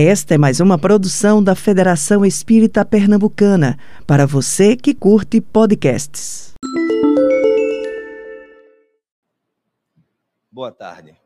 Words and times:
Esta 0.00 0.36
é 0.36 0.38
mais 0.38 0.60
uma 0.60 0.78
produção 0.78 1.42
da 1.42 1.56
Federação 1.56 2.24
Espírita 2.24 2.84
Pernambucana, 2.84 3.76
para 4.06 4.28
você 4.28 4.76
que 4.76 4.94
curte 4.94 5.40
podcasts. 5.40 6.54
Boa 10.52 10.70
tarde. 10.70 11.20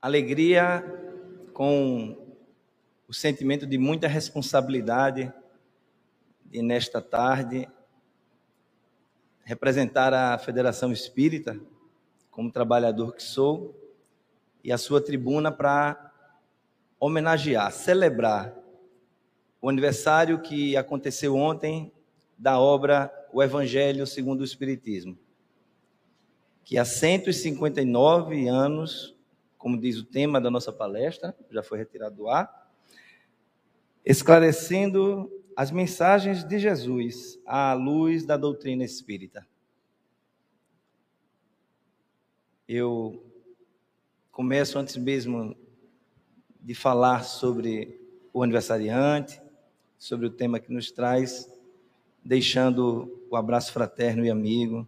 Alegria 0.00 0.82
com 1.52 2.16
o 3.06 3.12
sentimento 3.12 3.66
de 3.66 3.76
muita 3.76 4.08
responsabilidade 4.08 5.30
e 6.50 6.62
nesta 6.62 7.02
tarde 7.02 7.68
representar 9.44 10.14
a 10.14 10.38
Federação 10.38 10.90
Espírita 10.90 11.60
como 12.30 12.50
trabalhador 12.50 13.14
que 13.14 13.22
sou 13.22 13.78
e 14.62 14.72
a 14.72 14.78
sua 14.78 15.00
tribuna 15.00 15.50
para 15.50 16.12
homenagear, 16.98 17.72
celebrar 17.72 18.54
o 19.60 19.68
aniversário 19.68 20.40
que 20.40 20.76
aconteceu 20.76 21.36
ontem 21.36 21.92
da 22.36 22.58
obra 22.58 23.12
O 23.32 23.42
Evangelho 23.42 24.06
segundo 24.06 24.40
o 24.40 24.44
Espiritismo, 24.44 25.18
que 26.64 26.78
há 26.78 26.84
159 26.84 28.48
anos, 28.48 29.16
como 29.56 29.78
diz 29.78 29.98
o 29.98 30.04
tema 30.04 30.40
da 30.40 30.50
nossa 30.50 30.72
palestra, 30.72 31.36
já 31.50 31.62
foi 31.62 31.78
retirado 31.78 32.16
do 32.16 32.28
ar, 32.28 32.70
esclarecendo 34.04 35.30
as 35.56 35.70
mensagens 35.70 36.42
de 36.42 36.58
Jesus 36.58 37.38
à 37.44 37.72
luz 37.74 38.24
da 38.24 38.36
doutrina 38.36 38.84
espírita. 38.84 39.46
Eu 42.66 43.29
começo 44.32 44.78
antes 44.78 44.96
mesmo 44.96 45.56
de 46.60 46.74
falar 46.74 47.24
sobre 47.24 48.00
o 48.32 48.42
aniversariante, 48.42 49.40
sobre 49.98 50.26
o 50.26 50.30
tema 50.30 50.60
que 50.60 50.72
nos 50.72 50.90
traz, 50.90 51.50
deixando 52.24 53.24
o 53.28 53.36
abraço 53.36 53.72
fraterno 53.72 54.24
e 54.24 54.30
amigo, 54.30 54.86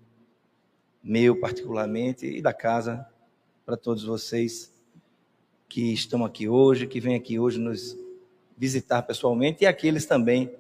meu 1.03 1.39
particularmente, 1.41 2.27
e 2.27 2.41
da 2.41 2.53
casa, 2.53 3.07
para 3.67 3.77
todos 3.77 4.05
vocês 4.05 4.73
que 5.69 5.93
estão 5.93 6.25
aqui 6.25 6.49
hoje, 6.49 6.87
que 6.87 7.01
vêm 7.01 7.17
aqui 7.17 7.39
hoje 7.39 7.59
nos 7.59 7.97
visitar 8.57 9.03
pessoalmente, 9.03 9.65
e 9.65 9.67
aqueles 9.67 10.07
também 10.07 10.55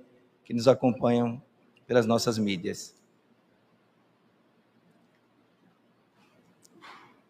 que 0.45 0.53
nos 0.53 0.67
acompanham 0.67 1.41
pelas 1.87 2.05
nossas 2.05 2.37
mídias. 2.37 2.95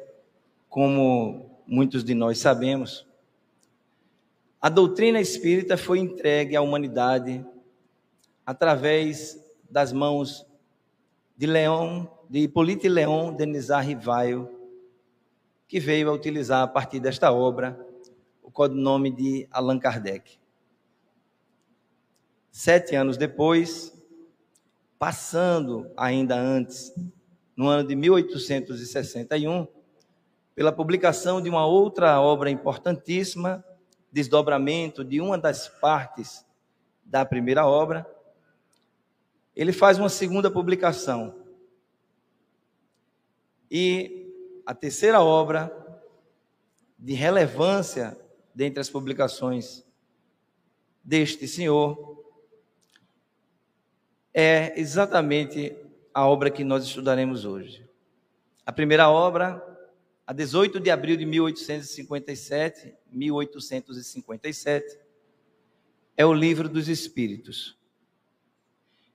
como 0.69 1.63
muitos 1.67 2.05
de 2.05 2.15
nós 2.15 2.39
sabemos, 2.39 3.07
a 4.61 4.69
doutrina 4.69 5.21
espírita 5.21 5.77
foi 5.77 5.99
entregue 5.99 6.57
à 6.57 6.63
humanidade 6.63 7.45
através 8.47 9.39
das 9.69 9.93
mãos 9.93 10.47
de 11.37 11.47
Leão, 11.47 12.11
de 12.31 12.41
Hippolyte 12.41 12.89
Leon 12.89 13.35
Denisard 13.35 13.87
Rivaio, 13.87 14.49
que 15.69 15.79
veio 15.79 16.09
a 16.09 16.13
utilizar 16.13 16.63
a 16.63 16.67
partir 16.67 17.01
desta 17.01 17.33
obra 17.33 17.79
o 18.43 18.51
codinome 18.51 19.11
de 19.11 19.47
Allan 19.51 19.79
Kardec. 19.79 20.39
Sete 22.51 22.95
anos 22.95 23.17
depois, 23.17 23.94
passando 25.05 25.93
ainda 25.99 26.35
antes, 26.35 26.91
no 27.55 27.69
ano 27.69 27.87
de 27.87 27.95
1861, 27.95 29.69
pela 30.55 30.73
publicação 30.73 31.43
de 31.43 31.51
uma 31.51 31.67
outra 31.67 32.19
obra 32.23 32.49
importantíssima, 32.49 33.63
desdobramento 34.11 35.05
de 35.05 35.21
uma 35.21 35.37
das 35.37 35.69
partes 35.69 36.47
da 37.05 37.23
primeira 37.23 37.67
obra, 37.67 38.11
ele 39.55 39.75
faz 39.75 39.99
uma 39.99 40.09
segunda 40.09 40.51
publicação. 40.51 41.35
E 43.71 44.33
a 44.65 44.75
terceira 44.75 45.21
obra 45.21 45.71
de 46.99 47.13
relevância 47.13 48.19
dentre 48.55 48.81
as 48.81 48.89
publicações 48.89 49.85
deste 51.05 51.47
senhor 51.47 52.14
é 54.35 54.79
exatamente 54.79 55.77
a 56.13 56.27
obra 56.27 56.51
que 56.51 56.65
nós 56.65 56.85
estudaremos 56.85 57.45
hoje. 57.45 57.89
A 58.67 58.73
primeira 58.73 59.09
obra, 59.09 59.63
a 60.27 60.33
18 60.33 60.81
de 60.81 60.91
abril 60.91 61.17
de 61.17 61.25
1857, 61.25 62.93
1857, 63.13 64.99
é 66.17 66.27
o 66.27 66.35
Livro 66.35 66.69
dos 66.69 66.89
Espíritos, 66.89 67.79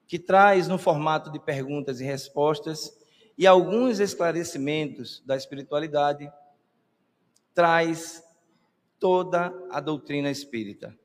que 0.07 0.17
traz 0.17 0.69
no 0.69 0.77
formato 0.77 1.29
de 1.29 1.39
perguntas 1.39 1.99
e 1.99 2.05
respostas 2.05 2.97
e 3.37 3.45
alguns 3.45 3.99
esclarecimentos 3.99 5.21
da 5.25 5.35
espiritualidade, 5.35 6.31
traz 7.53 8.23
toda 8.97 9.53
a 9.69 9.79
doutrina 9.79 10.29
espírita. 10.29 10.97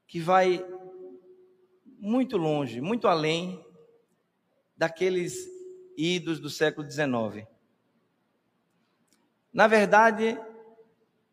que 0.08 0.20
vai 0.20 0.66
muito 2.00 2.36
longe, 2.36 2.82
muito 2.82 3.08
além 3.08 3.64
daqueles 4.76 5.48
idos 5.96 6.40
do 6.40 6.50
século 6.50 6.90
XIX. 6.90 7.48
Na 9.54 9.68
verdade, 9.68 10.40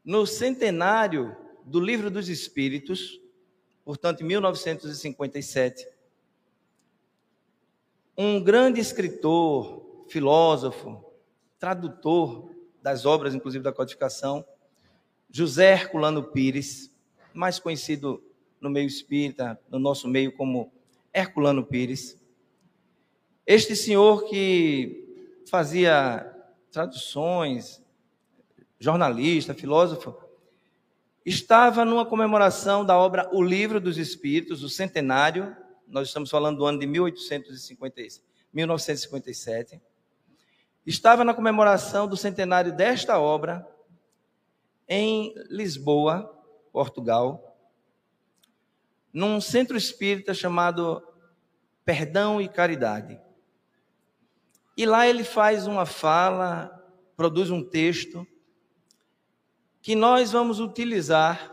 no 0.05 0.27
centenário 0.27 1.35
do 1.65 1.81
Livro 1.81 2.11
dos 2.11 2.29
Espíritos, 2.29 3.19
portanto, 3.83 4.21
em 4.21 4.27
1957, 4.27 5.89
um 8.19 8.43
grande 8.43 8.79
escritor, 8.79 10.05
filósofo, 10.09 11.03
tradutor 11.59 12.56
das 12.87 13.05
obras, 13.05 13.35
inclusive 13.35 13.65
da 13.65 13.73
codificação, 13.73 14.47
José 15.29 15.73
Herculano 15.73 16.23
Pires, 16.23 16.89
mais 17.35 17.59
conhecido 17.59 18.23
no 18.61 18.71
meio 18.71 18.87
espírita, 18.87 19.61
no 19.69 19.81
nosso 19.81 20.07
meio 20.07 20.31
como 20.31 20.73
Herculano 21.13 21.67
Pires. 21.67 22.17
Este 23.45 23.75
senhor 23.75 24.29
que 24.29 25.43
fazia 25.51 26.33
traduções, 26.71 27.83
jornalista, 28.79 29.53
filósofo, 29.53 30.17
estava 31.25 31.85
numa 31.85 32.07
comemoração 32.07 32.85
da 32.85 32.97
obra 32.97 33.29
O 33.33 33.43
Livro 33.43 33.81
dos 33.81 33.99
Espíritos, 33.99 34.63
o 34.63 34.69
centenário, 34.69 35.57
nós 35.89 36.07
estamos 36.07 36.31
falando 36.31 36.59
do 36.59 36.65
ano 36.65 36.79
de 36.79 36.87
1850, 36.87 38.23
1957. 38.53 39.83
Estava 40.87 41.25
na 41.25 41.35
comemoração 41.35 42.07
do 42.07 42.17
centenário 42.17 42.73
desta 42.73 43.19
obra 43.19 43.67
em 44.89 45.35
Lisboa, 45.51 46.33
Portugal. 46.73 47.43
num 49.13 49.41
centro 49.41 49.77
espírita 49.77 50.35
chamado 50.35 51.03
Perdão 51.85 52.41
e 52.41 52.49
Caridade. 52.49 53.19
E 54.77 54.85
lá 54.85 55.09
ele 55.09 55.25
faz 55.25 55.67
uma 55.67 55.87
fala, 55.87 56.71
produz 57.17 57.51
um 57.51 57.65
texto 57.65 58.27
que 59.81 59.97
nós 59.97 60.33
vamos 60.33 60.61
utilizar 60.61 61.51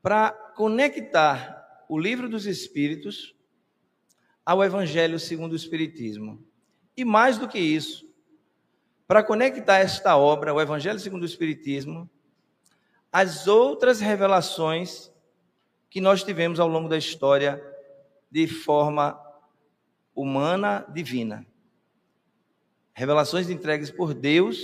para 0.00 0.30
conectar 0.54 1.84
o 1.88 1.98
livro 1.98 2.28
dos 2.28 2.46
Espíritos 2.46 3.34
ao 4.44 4.62
Evangelho 4.62 5.18
segundo 5.18 5.52
o 5.52 5.56
Espiritismo. 5.56 6.46
E 6.96 7.04
mais 7.04 7.38
do 7.38 7.46
que 7.46 7.58
isso, 7.58 8.06
para 9.06 9.22
conectar 9.22 9.78
esta 9.78 10.16
obra, 10.16 10.54
o 10.54 10.60
Evangelho 10.60 10.98
segundo 10.98 11.22
o 11.22 11.26
Espiritismo, 11.26 12.08
às 13.12 13.46
outras 13.46 14.00
revelações 14.00 15.12
que 15.88 16.00
nós 16.00 16.24
tivemos 16.24 16.58
ao 16.58 16.68
longo 16.68 16.88
da 16.88 16.98
história 16.98 17.62
de 18.30 18.46
forma 18.46 19.18
humana 20.14 20.84
divina. 20.92 21.46
Revelações 22.92 23.50
entregues 23.50 23.90
por 23.90 24.14
Deus 24.14 24.58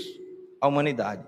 à 0.61 0.67
humanidade. 0.67 1.27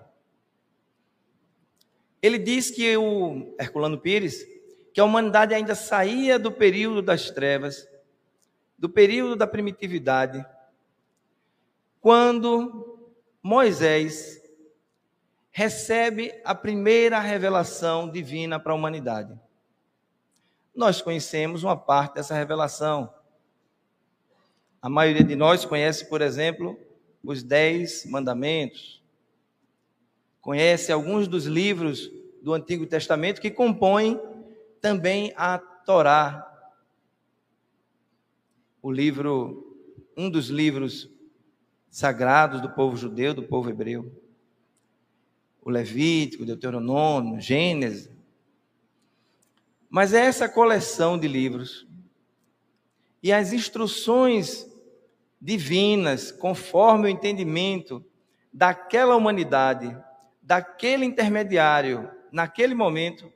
Ele 2.23 2.39
diz 2.39 2.71
que 2.71 2.97
o 2.97 3.55
Herculano 3.61 3.99
Pires, 3.99 4.47
que 4.93 5.01
a 5.01 5.05
humanidade 5.05 5.53
ainda 5.53 5.75
saía 5.75 6.39
do 6.39 6.51
período 6.51 7.03
das 7.03 7.31
trevas, 7.31 7.87
do 8.79 8.89
período 8.89 9.37
da 9.37 9.47
primitividade, 9.47 10.45
quando 12.05 13.01
Moisés 13.43 14.39
recebe 15.51 16.39
a 16.45 16.55
primeira 16.55 17.19
revelação 17.19 18.11
divina 18.11 18.61
para 18.61 18.73
a 18.73 18.75
humanidade. 18.75 19.41
Nós 20.77 21.01
conhecemos 21.01 21.65
uma 21.65 21.79
parte 21.79 22.17
dessa 22.17 22.35
revelação. 22.35 23.11
A 24.83 24.91
maioria 24.91 25.25
de 25.25 25.35
nós 25.35 25.65
conhece, 25.65 26.05
por 26.05 26.21
exemplo, 26.21 26.79
os 27.23 27.43
Dez 27.43 28.05
Mandamentos, 28.05 29.03
conhece 30.43 30.93
alguns 30.93 31.27
dos 31.27 31.47
livros 31.47 32.11
do 32.43 32.53
Antigo 32.53 32.85
Testamento 32.85 33.41
que 33.41 33.51
compõem 33.51 34.21
também 34.79 35.33
a 35.39 35.57
Torá, 35.57 36.47
o 38.83 38.93
livro, 38.93 39.75
um 40.15 40.29
dos 40.29 40.49
livros 40.49 41.14
sagrados 41.95 42.61
do 42.61 42.69
povo 42.69 42.97
judeu, 42.97 43.33
do 43.33 43.45
povo 43.45 43.71
hebreu. 43.71 44.21
O 45.63 45.71
Levítico, 45.71 46.45
Deuteronômio, 46.45 47.41
Gênesis. 47.41 48.11
Mas 49.89 50.13
é 50.13 50.25
essa 50.25 50.49
coleção 50.49 51.17
de 51.17 51.29
livros 51.29 51.87
e 53.23 53.33
as 53.33 53.53
instruções 53.53 54.69
divinas, 55.41 56.33
conforme 56.33 57.07
o 57.07 57.09
entendimento 57.09 58.05
daquela 58.53 59.15
humanidade, 59.15 59.97
daquele 60.43 61.05
intermediário, 61.05 62.11
naquele 62.33 62.75
momento, 62.75 63.33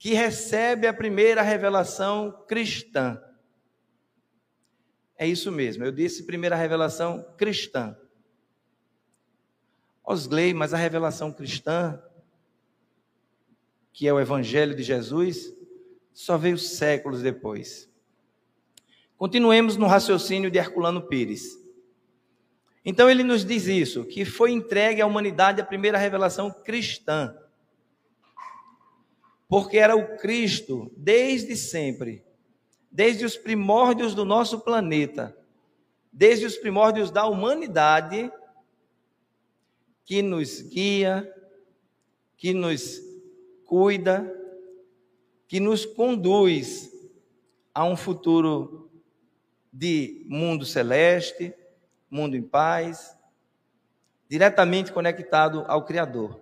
que 0.00 0.14
recebe 0.14 0.88
a 0.88 0.92
primeira 0.92 1.42
revelação 1.42 2.44
cristã. 2.48 3.22
É 5.18 5.26
isso 5.26 5.50
mesmo, 5.50 5.84
eu 5.84 5.92
disse 5.92 6.24
primeira 6.24 6.56
revelação 6.56 7.24
cristã. 7.38 7.96
Osley, 10.04 10.52
mas 10.52 10.72
a 10.74 10.76
revelação 10.76 11.32
cristã, 11.32 12.00
que 13.92 14.06
é 14.06 14.12
o 14.12 14.20
Evangelho 14.20 14.74
de 14.74 14.82
Jesus, 14.82 15.52
só 16.12 16.36
veio 16.36 16.58
séculos 16.58 17.22
depois. 17.22 17.90
Continuemos 19.16 19.76
no 19.76 19.86
raciocínio 19.86 20.50
de 20.50 20.58
Herculano 20.58 21.08
Pires. 21.08 21.58
Então 22.84 23.08
ele 23.10 23.24
nos 23.24 23.44
diz 23.44 23.66
isso, 23.66 24.04
que 24.04 24.24
foi 24.24 24.52
entregue 24.52 25.00
à 25.00 25.06
humanidade 25.06 25.60
a 25.60 25.64
primeira 25.64 25.96
revelação 25.96 26.50
cristã. 26.50 27.34
Porque 29.48 29.78
era 29.78 29.96
o 29.96 30.18
Cristo 30.18 30.92
desde 30.96 31.56
sempre, 31.56 32.25
desde 32.96 33.26
os 33.26 33.36
primórdios 33.36 34.14
do 34.14 34.24
nosso 34.24 34.60
planeta, 34.60 35.36
desde 36.10 36.46
os 36.46 36.56
primórdios 36.56 37.10
da 37.10 37.26
humanidade, 37.26 38.32
que 40.02 40.22
nos 40.22 40.62
guia, 40.62 41.30
que 42.38 42.54
nos 42.54 42.98
cuida, 43.66 44.34
que 45.46 45.60
nos 45.60 45.84
conduz 45.84 46.90
a 47.74 47.84
um 47.84 47.98
futuro 47.98 48.90
de 49.70 50.24
mundo 50.26 50.64
celeste, 50.64 51.54
mundo 52.10 52.34
em 52.34 52.42
paz, 52.42 53.14
diretamente 54.26 54.90
conectado 54.90 55.66
ao 55.68 55.84
Criador. 55.84 56.40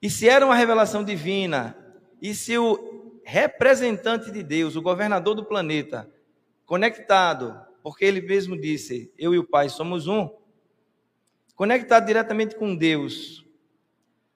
E 0.00 0.08
se 0.08 0.28
era 0.28 0.46
uma 0.46 0.54
revelação 0.54 1.02
divina, 1.02 1.76
e 2.22 2.32
se 2.36 2.56
o 2.56 2.95
representante 3.26 4.30
de 4.30 4.42
Deus, 4.42 4.76
o 4.76 4.82
governador 4.82 5.34
do 5.34 5.44
planeta, 5.44 6.08
conectado, 6.64 7.58
porque 7.82 8.04
ele 8.04 8.20
mesmo 8.20 8.58
disse: 8.58 9.12
Eu 9.18 9.34
e 9.34 9.38
o 9.38 9.46
Pai 9.46 9.68
somos 9.68 10.06
um, 10.06 10.30
conectado 11.54 12.06
diretamente 12.06 12.54
com 12.54 12.74
Deus, 12.74 13.44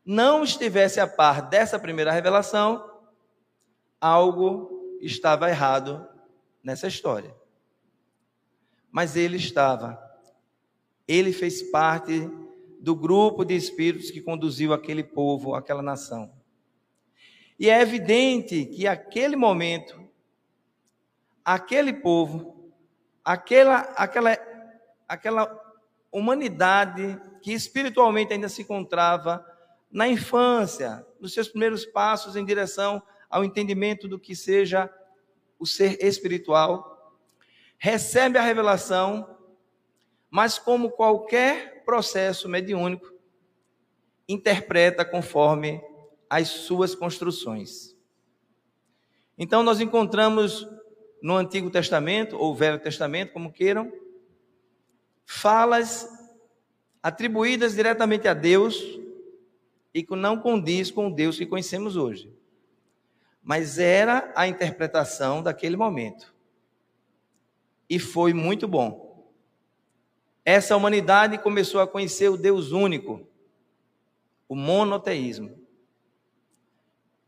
não 0.04 0.42
estivesse 0.42 0.98
a 0.98 1.06
par 1.06 1.48
dessa 1.48 1.78
primeira 1.78 2.10
revelação, 2.10 3.00
algo 4.00 4.98
estava 5.00 5.48
errado 5.48 6.06
nessa 6.62 6.88
história 6.88 7.38
mas 8.90 9.16
ele 9.16 9.36
estava. 9.36 9.98
Ele 11.06 11.32
fez 11.32 11.62
parte 11.62 12.28
do 12.80 12.94
grupo 12.94 13.44
de 13.44 13.54
espíritos 13.54 14.10
que 14.10 14.20
conduziu 14.20 14.72
aquele 14.72 15.04
povo, 15.04 15.54
aquela 15.54 15.82
nação. 15.82 16.32
E 17.60 17.68
é 17.68 17.82
evidente 17.82 18.64
que 18.64 18.86
aquele 18.86 19.36
momento, 19.36 20.02
aquele 21.44 21.92
povo, 21.92 22.72
aquela, 23.22 23.80
aquela, 23.98 24.38
aquela 25.06 25.74
humanidade 26.10 27.20
que 27.42 27.52
espiritualmente 27.52 28.32
ainda 28.32 28.48
se 28.48 28.62
encontrava 28.62 29.44
na 29.92 30.08
infância, 30.08 31.06
nos 31.20 31.34
seus 31.34 31.48
primeiros 31.50 31.84
passos 31.84 32.34
em 32.34 32.46
direção 32.46 33.02
ao 33.28 33.44
entendimento 33.44 34.08
do 34.08 34.18
que 34.18 34.34
seja 34.34 34.90
o 35.58 35.66
ser 35.66 36.02
espiritual, 36.02 37.14
recebe 37.76 38.38
a 38.38 38.42
revelação, 38.42 39.36
mas 40.30 40.58
como 40.58 40.92
qualquer 40.92 41.84
processo 41.84 42.48
mediúnico, 42.48 43.12
interpreta 44.26 45.04
conforme 45.04 45.89
as 46.30 46.48
suas 46.48 46.94
construções. 46.94 47.96
Então 49.36 49.64
nós 49.64 49.80
encontramos 49.80 50.66
no 51.20 51.36
Antigo 51.36 51.68
Testamento 51.68 52.38
ou 52.38 52.54
Velho 52.54 52.78
Testamento, 52.78 53.32
como 53.32 53.52
queiram, 53.52 53.92
falas 55.26 56.08
atribuídas 57.02 57.74
diretamente 57.74 58.28
a 58.28 58.34
Deus 58.34 58.80
e 59.92 60.04
que 60.04 60.14
não 60.14 60.38
condiz 60.38 60.90
com 60.90 61.08
o 61.08 61.14
Deus 61.14 61.36
que 61.36 61.46
conhecemos 61.46 61.96
hoje. 61.96 62.32
Mas 63.42 63.78
era 63.78 64.32
a 64.36 64.46
interpretação 64.46 65.42
daquele 65.42 65.76
momento 65.76 66.32
e 67.88 67.98
foi 67.98 68.32
muito 68.32 68.68
bom. 68.68 69.28
Essa 70.44 70.76
humanidade 70.76 71.38
começou 71.38 71.80
a 71.80 71.88
conhecer 71.88 72.28
o 72.28 72.36
Deus 72.36 72.70
único, 72.70 73.26
o 74.48 74.54
monoteísmo. 74.54 75.59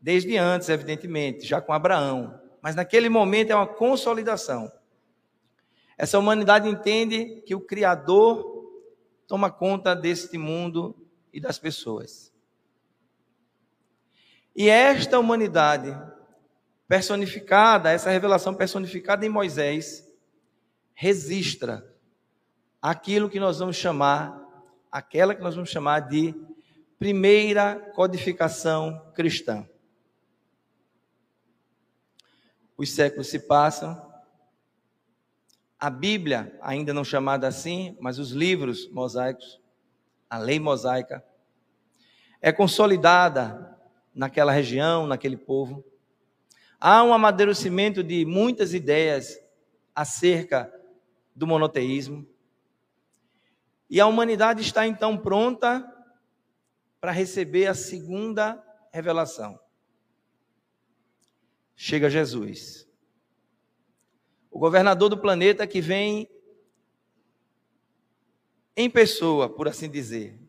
Desde 0.03 0.35
antes, 0.35 0.67
evidentemente, 0.67 1.47
já 1.47 1.61
com 1.61 1.71
Abraão, 1.71 2.37
mas 2.61 2.75
naquele 2.75 3.07
momento 3.07 3.51
é 3.51 3.55
uma 3.55 3.65
consolidação. 3.65 4.69
Essa 5.97 6.19
humanidade 6.19 6.67
entende 6.67 7.41
que 7.45 7.55
o 7.55 7.61
Criador 7.61 8.69
toma 9.25 9.49
conta 9.49 9.95
deste 9.95 10.37
mundo 10.37 10.93
e 11.31 11.39
das 11.39 11.57
pessoas. 11.57 12.33
E 14.53 14.67
esta 14.67 15.17
humanidade 15.17 15.97
personificada, 16.85 17.89
essa 17.89 18.09
revelação 18.09 18.53
personificada 18.53 19.25
em 19.25 19.29
Moisés, 19.29 20.05
registra 20.93 21.81
aquilo 22.81 23.29
que 23.29 23.39
nós 23.39 23.59
vamos 23.59 23.77
chamar, 23.77 24.37
aquela 24.91 25.33
que 25.33 25.41
nós 25.41 25.55
vamos 25.55 25.69
chamar 25.69 26.01
de 26.01 26.35
primeira 26.99 27.77
codificação 27.95 29.09
cristã. 29.15 29.65
Os 32.83 32.91
séculos 32.91 33.27
se 33.27 33.39
passam, 33.39 34.13
a 35.79 35.89
Bíblia, 35.89 36.53
ainda 36.61 36.93
não 36.93 37.05
chamada 37.05 37.47
assim, 37.47 37.95
mas 38.01 38.19
os 38.19 38.31
livros 38.31 38.89
mosaicos, 38.91 39.57
a 40.29 40.37
lei 40.37 40.59
mosaica, 40.59 41.23
é 42.41 42.51
consolidada 42.51 43.79
naquela 44.13 44.51
região, 44.51 45.07
naquele 45.07 45.37
povo. 45.37 45.81
Há 46.77 47.01
um 47.03 47.13
amadurecimento 47.13 48.03
de 48.03 48.25
muitas 48.25 48.73
ideias 48.73 49.39
acerca 49.95 50.69
do 51.33 51.47
monoteísmo. 51.47 52.27
E 53.89 54.01
a 54.01 54.07
humanidade 54.07 54.61
está 54.61 54.85
então 54.85 55.17
pronta 55.17 55.89
para 56.99 57.13
receber 57.13 57.67
a 57.67 57.73
segunda 57.73 58.61
revelação. 58.91 59.62
Chega 61.75 62.09
Jesus. 62.09 62.87
O 64.49 64.59
governador 64.59 65.09
do 65.09 65.17
planeta 65.17 65.65
que 65.65 65.81
vem 65.81 66.29
em 68.75 68.89
pessoa, 68.89 69.49
por 69.49 69.67
assim 69.67 69.89
dizer. 69.89 70.39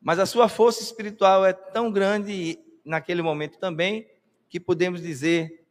Mas 0.00 0.18
a 0.18 0.26
sua 0.26 0.48
força 0.48 0.82
espiritual 0.82 1.44
é 1.44 1.52
tão 1.52 1.90
grande 1.90 2.58
naquele 2.84 3.22
momento 3.22 3.58
também 3.58 4.08
que 4.48 4.58
podemos 4.58 5.02
dizer 5.02 5.66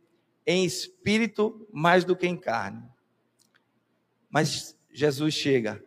em 0.45 0.63
espírito 0.63 1.67
mais 1.71 2.05
do 2.05 2.15
que 2.15 2.27
em 2.27 2.37
carne. 2.37 2.83
Mas 4.29 4.77
Jesus 4.91 5.33
chega. 5.33 5.83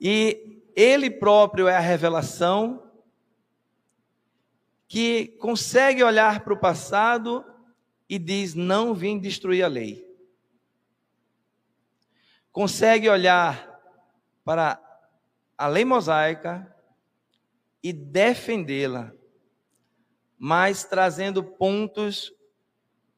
E 0.00 0.62
ele 0.74 1.10
próprio 1.10 1.68
é 1.68 1.76
a 1.76 1.80
revelação 1.80 2.83
que 4.94 5.26
consegue 5.40 6.04
olhar 6.04 6.44
para 6.44 6.54
o 6.54 6.56
passado 6.56 7.44
e 8.08 8.16
diz: 8.16 8.54
Não 8.54 8.94
vim 8.94 9.18
destruir 9.18 9.64
a 9.64 9.66
lei. 9.66 10.08
Consegue 12.52 13.08
olhar 13.08 13.76
para 14.44 14.80
a 15.58 15.66
lei 15.66 15.84
mosaica 15.84 16.72
e 17.82 17.92
defendê-la, 17.92 19.12
mas 20.38 20.84
trazendo 20.84 21.42
pontos 21.42 22.32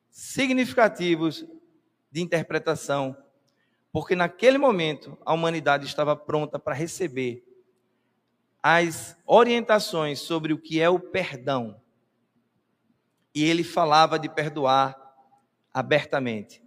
significativos 0.09 1.45
de 2.11 2.23
interpretação, 2.23 3.15
porque 3.93 4.17
naquele 4.17 4.57
momento 4.57 5.19
a 5.27 5.35
humanidade 5.35 5.85
estava 5.85 6.17
pronta 6.17 6.59
para 6.59 6.75
receber 6.75 7.46
as 8.69 9.17
orientações 9.25 10.19
sobre 10.19 10.53
o 10.53 10.59
que 10.59 10.81
é 10.81 10.91
o 10.91 10.99
perdão. 10.99 11.81
E 13.33 13.45
ele 13.45 13.63
falava 13.63 14.19
de 14.19 14.29
perdoar 14.29 15.01
abertamente. 15.73 16.61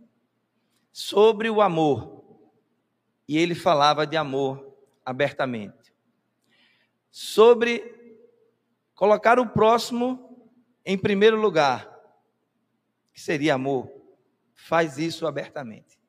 Sobre 0.93 1.49
o 1.49 1.61
amor. 1.61 2.23
E 3.27 3.37
ele 3.37 3.53
falava 3.53 4.07
de 4.07 4.15
amor 4.15 4.77
abertamente. 5.05 5.93
Sobre 7.11 8.23
colocar 8.95 9.37
o 9.37 9.49
próximo 9.49 10.49
em 10.85 10.97
primeiro 10.97 11.35
lugar, 11.35 11.93
que 13.11 13.19
seria 13.19 13.55
amor, 13.55 13.91
faz 14.55 14.97
isso 14.97 15.27
abertamente. 15.27 15.99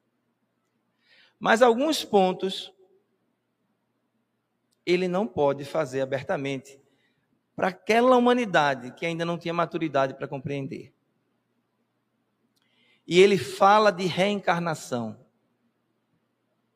Mas 1.37 1.63
alguns 1.63 2.05
pontos 2.05 2.73
ele 4.91 5.09
não 5.09 5.27
pode 5.27 5.65
fazer 5.65 6.01
abertamente 6.01 6.81
para 7.55 7.69
aquela 7.69 8.17
humanidade 8.17 8.93
que 8.93 9.05
ainda 9.05 9.25
não 9.25 9.39
tinha 9.39 9.53
maturidade 9.53 10.15
para 10.15 10.29
compreender. 10.29 10.95
E 13.07 13.19
ele 13.19 13.37
fala 13.37 13.91
de 13.91 14.07
reencarnação, 14.07 15.27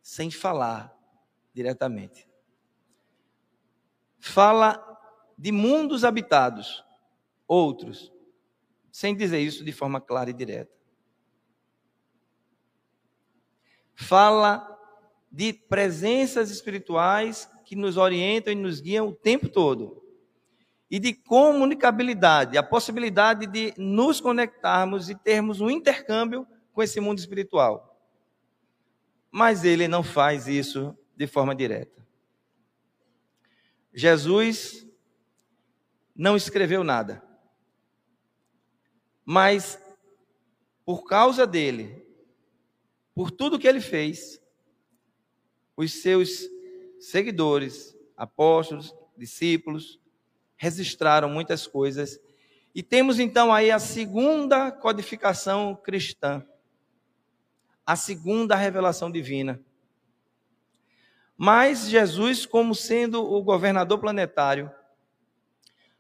sem 0.03 0.31
falar 0.31 0.95
diretamente. 1.53 2.29
Fala 4.19 4.83
de 5.39 5.53
mundos 5.53 6.05
habitados, 6.05 6.85
outros, 7.47 8.13
sem 8.91 9.17
dizer 9.17 9.41
isso 9.41 9.65
de 9.65 9.73
forma 9.73 10.01
clara 10.01 10.31
e 10.31 10.35
direta. 10.35 10.75
Fala 13.95 14.74
de 15.35 15.53
presenças 15.53 16.49
espirituais 16.49 17.51
que 17.65 17.75
nos 17.75 17.97
orientam 17.97 18.53
e 18.53 18.57
nos 18.57 18.81
guiam 18.81 19.09
o 19.09 19.13
tempo 19.13 19.49
todo. 19.49 20.01
E 20.89 21.01
de 21.01 21.13
comunicabilidade, 21.13 22.57
a 22.57 22.63
possibilidade 22.63 23.49
de 23.49 23.75
nos 23.77 24.21
conectarmos 24.21 25.11
e 25.11 25.17
termos 25.17 25.61
um 25.61 25.69
intercâmbio 25.69 26.47
com 26.73 26.81
esse 26.81 27.01
mundo 27.01 27.19
espiritual. 27.19 27.99
Mas 29.29 29.65
ele 29.65 29.89
não 29.89 30.05
faz 30.05 30.47
isso 30.47 30.97
de 31.17 31.27
forma 31.27 31.53
direta. 31.53 32.07
Jesus 33.93 34.87
não 36.15 36.37
escreveu 36.37 36.85
nada. 36.85 37.25
Mas, 39.25 39.83
por 40.85 41.03
causa 41.03 41.45
dele, 41.45 42.07
por 43.13 43.33
tudo 43.33 43.59
que 43.59 43.67
ele 43.67 43.81
fez, 43.81 44.44
os 45.77 46.03
seus 46.03 46.49
seguidores, 46.99 47.97
apóstolos, 48.17 48.95
discípulos, 49.17 50.01
registraram 50.57 51.29
muitas 51.29 51.67
coisas. 51.67 52.21
E 52.75 52.83
temos 52.83 53.19
então 53.19 53.53
aí 53.53 53.71
a 53.71 53.79
segunda 53.79 54.71
codificação 54.73 55.77
cristã, 55.77 56.45
a 57.87 57.97
segunda 57.97 58.57
revelação 58.57 59.11
divina. 59.11 59.61
Mas 61.37 61.89
Jesus, 61.89 62.47
como 62.47 62.75
sendo 62.75 63.23
o 63.25 63.43
governador 63.43 63.99
planetário, 63.99 64.71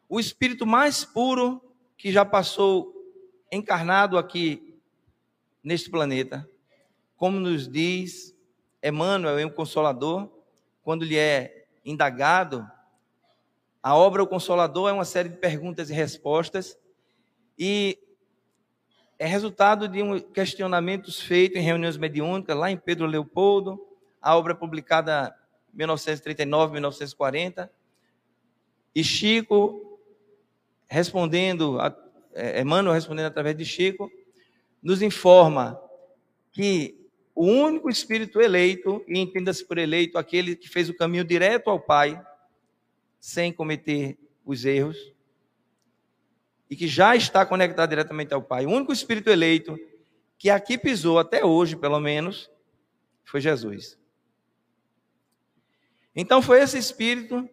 o 0.08 0.20
espírito 0.20 0.64
mais 0.64 1.04
puro 1.04 1.60
que 1.96 2.12
já 2.12 2.24
passou 2.24 2.94
encarnado 3.50 4.16
aqui 4.16 4.78
neste 5.62 5.90
planeta, 5.90 6.48
como 7.16 7.40
nos 7.40 7.68
diz 7.68 8.33
Emmanuel, 8.84 9.46
o 9.46 9.50
Consolador, 9.50 10.28
quando 10.82 11.04
lhe 11.04 11.16
é 11.16 11.66
indagado, 11.84 12.68
a 13.82 13.96
obra 13.96 14.22
O 14.22 14.26
Consolador 14.26 14.90
é 14.90 14.92
uma 14.92 15.04
série 15.04 15.28
de 15.28 15.38
perguntas 15.38 15.90
e 15.90 15.94
respostas 15.94 16.78
e 17.58 17.98
é 19.18 19.26
resultado 19.26 19.88
de 19.88 20.02
um 20.02 20.18
questionamentos 20.18 21.20
feitos 21.20 21.58
em 21.58 21.62
reuniões 21.62 21.96
mediúnicas 21.96 22.56
lá 22.56 22.70
em 22.70 22.76
Pedro 22.76 23.06
Leopoldo, 23.06 23.80
a 24.20 24.36
obra 24.36 24.54
publicada 24.54 25.34
em 25.72 25.78
1939, 25.78 26.72
1940. 26.74 27.70
E 28.94 29.02
Chico 29.02 29.98
respondendo, 30.86 31.78
é, 32.34 32.60
Emmanuel 32.60 32.94
respondendo 32.94 33.26
através 33.26 33.56
de 33.56 33.64
Chico, 33.64 34.10
nos 34.82 35.02
informa 35.02 35.80
que 36.52 37.03
o 37.34 37.46
único 37.46 37.90
espírito 37.90 38.40
eleito, 38.40 39.04
e 39.08 39.18
entenda-se 39.18 39.64
por 39.64 39.76
eleito 39.76 40.16
aquele 40.16 40.54
que 40.54 40.68
fez 40.68 40.88
o 40.88 40.94
caminho 40.94 41.24
direto 41.24 41.68
ao 41.68 41.80
Pai, 41.80 42.24
sem 43.18 43.52
cometer 43.52 44.16
os 44.44 44.64
erros, 44.64 45.12
e 46.70 46.76
que 46.76 46.86
já 46.86 47.16
está 47.16 47.44
conectado 47.44 47.90
diretamente 47.90 48.32
ao 48.32 48.42
Pai. 48.42 48.66
O 48.66 48.70
único 48.70 48.92
espírito 48.92 49.30
eleito 49.30 49.76
que 50.38 50.50
aqui 50.50 50.78
pisou 50.78 51.18
até 51.18 51.44
hoje, 51.44 51.76
pelo 51.76 51.98
menos, 51.98 52.50
foi 53.24 53.40
Jesus. 53.40 53.98
Então 56.14 56.40
foi 56.40 56.60
esse 56.60 56.78
espírito 56.78 57.48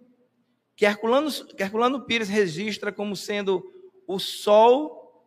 que 0.76 0.86
Herculano, 0.86 1.32
que 1.32 1.64
Herculano 1.64 2.06
Pires 2.06 2.30
registra 2.30 2.92
como 2.92 3.16
sendo 3.16 3.64
o 4.06 4.20
sol 4.20 5.26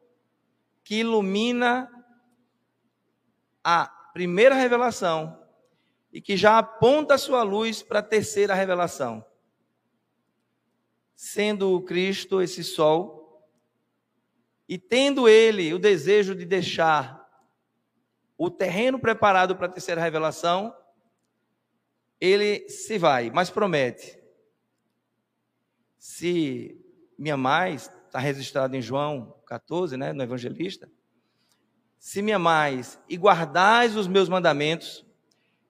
que 0.82 0.96
ilumina 0.96 1.90
a 3.62 3.93
primeira 4.14 4.54
revelação 4.54 5.44
e 6.12 6.20
que 6.20 6.36
já 6.36 6.56
aponta 6.56 7.14
a 7.14 7.18
sua 7.18 7.42
luz 7.42 7.82
para 7.82 7.98
a 7.98 8.02
terceira 8.02 8.54
revelação. 8.54 9.26
Sendo 11.16 11.82
Cristo 11.82 12.40
esse 12.40 12.62
sol, 12.62 13.44
e 14.68 14.78
tendo 14.78 15.28
ele 15.28 15.74
o 15.74 15.78
desejo 15.78 16.34
de 16.34 16.46
deixar 16.46 17.28
o 18.38 18.48
terreno 18.48 18.98
preparado 18.98 19.56
para 19.56 19.66
a 19.66 19.70
terceira 19.70 20.00
revelação, 20.00 20.74
ele 22.20 22.68
se 22.68 22.96
vai, 22.96 23.30
mas 23.30 23.50
promete: 23.50 24.18
se 25.98 26.80
me 27.18 27.30
amais, 27.30 27.92
está 28.06 28.20
registrado 28.20 28.76
em 28.76 28.80
João 28.80 29.42
14, 29.46 29.96
né, 29.96 30.12
no 30.12 30.22
Evangelista, 30.22 30.88
se 32.04 32.20
me 32.20 32.34
amais 32.34 33.00
e 33.08 33.16
guardais 33.16 33.96
os 33.96 34.06
meus 34.06 34.28
mandamentos, 34.28 35.06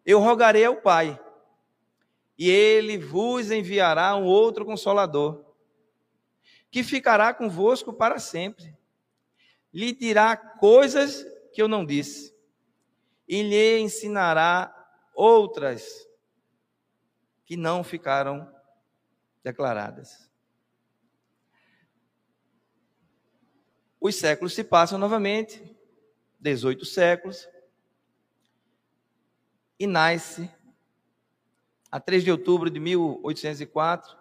eu 0.04 0.18
rogarei 0.18 0.64
ao 0.64 0.74
Pai, 0.74 1.16
e 2.36 2.50
ele 2.50 2.98
vos 2.98 3.52
enviará 3.52 4.16
um 4.16 4.24
outro 4.24 4.64
consolador, 4.64 5.44
que 6.72 6.82
ficará 6.82 7.32
convosco 7.32 7.92
para 7.92 8.18
sempre. 8.18 8.76
Lhe 9.72 9.92
dirá 9.92 10.36
coisas 10.36 11.24
que 11.52 11.62
eu 11.62 11.68
não 11.68 11.86
disse, 11.86 12.34
e 13.28 13.40
lhe 13.40 13.78
ensinará 13.78 14.74
outras 15.14 15.86
que 17.44 17.56
não 17.56 17.84
ficaram 17.84 18.52
declaradas. 19.44 20.28
os 24.04 24.16
séculos 24.16 24.52
se 24.52 24.62
passam 24.62 24.98
novamente 24.98 25.73
18 26.44 26.84
séculos 26.84 27.48
e 29.80 29.86
nasce 29.86 30.50
a 31.90 31.98
3 31.98 32.22
de 32.22 32.30
outubro 32.30 32.68
de 32.68 32.78
1804 32.78 34.14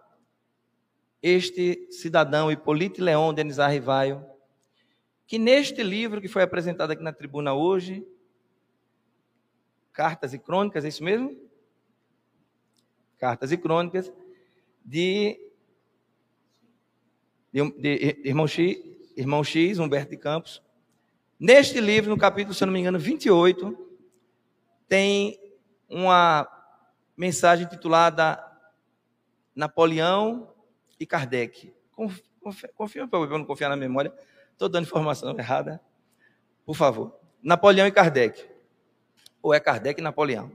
este 1.22 1.86
cidadão 1.92 2.50
Hipólito 2.50 3.03
Leão 3.03 3.34
Denis 3.34 3.60
Arrivaio, 3.60 4.25
que 5.27 5.38
neste 5.38 5.84
livro 5.84 6.22
que 6.22 6.30
foi 6.30 6.44
apresentado 6.44 6.92
aqui 6.92 7.03
na 7.03 7.12
tribuna 7.12 7.53
hoje, 7.53 8.08
Cartas 9.92 10.34
e 10.34 10.39
Crônicas, 10.39 10.86
é 10.86 10.88
isso 10.88 11.03
mesmo? 11.03 11.38
Cartas 13.18 13.51
e 13.51 13.58
Crônicas, 13.58 14.12
de, 14.84 15.39
de, 17.51 17.72
de 17.72 18.22
irmão, 18.24 18.48
X, 18.48 18.77
irmão 19.18 19.44
X, 19.44 19.77
Humberto 19.77 20.12
de 20.12 20.18
Campos. 20.18 20.62
Neste 21.45 21.81
livro, 21.81 22.09
no 22.09 22.17
capítulo, 22.17 22.53
se 22.53 22.65
não 22.65 22.71
me 22.71 22.79
engano, 22.79 22.97
28, 22.97 23.77
tem 24.88 25.38
uma 25.89 26.47
mensagem 27.17 27.67
titulada 27.67 28.41
Napoleão 29.53 30.53
e 30.97 31.05
Kardec. 31.05 31.75
Confia 32.73 33.05
para 33.09 33.19
eu 33.19 33.38
não 33.38 33.43
confiar 33.43 33.67
na 33.67 33.75
memória. 33.75 34.13
Estou 34.53 34.69
dando 34.69 34.85
informação 34.85 35.38
errada. 35.38 35.81
Por 36.65 36.77
favor. 36.77 37.13
Napoleão 37.41 37.88
e 37.88 37.91
Kardec. 37.91 38.50
Ou 39.41 39.53
é 39.53 39.59
Kardec 39.59 40.00
e 40.00 40.01
Napoleão. 40.01 40.50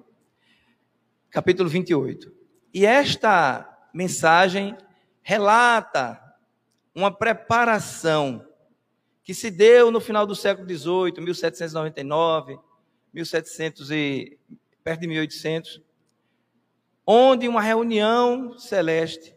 Capítulo 1.28 1.68
28. 1.68 2.34
E 2.72 2.86
esta 2.86 3.90
mensagem 3.92 4.74
relata 5.20 6.18
uma 6.94 7.14
preparação 7.14 8.47
que 9.28 9.34
se 9.34 9.50
deu 9.50 9.90
no 9.90 10.00
final 10.00 10.26
do 10.26 10.34
século 10.34 10.66
XVIII, 10.66 11.22
1799, 11.22 12.58
1700 13.12 13.90
e 13.90 14.38
perto 14.82 15.00
de 15.02 15.06
1800, 15.06 15.82
onde 17.06 17.46
uma 17.46 17.60
reunião 17.60 18.58
celeste 18.58 19.36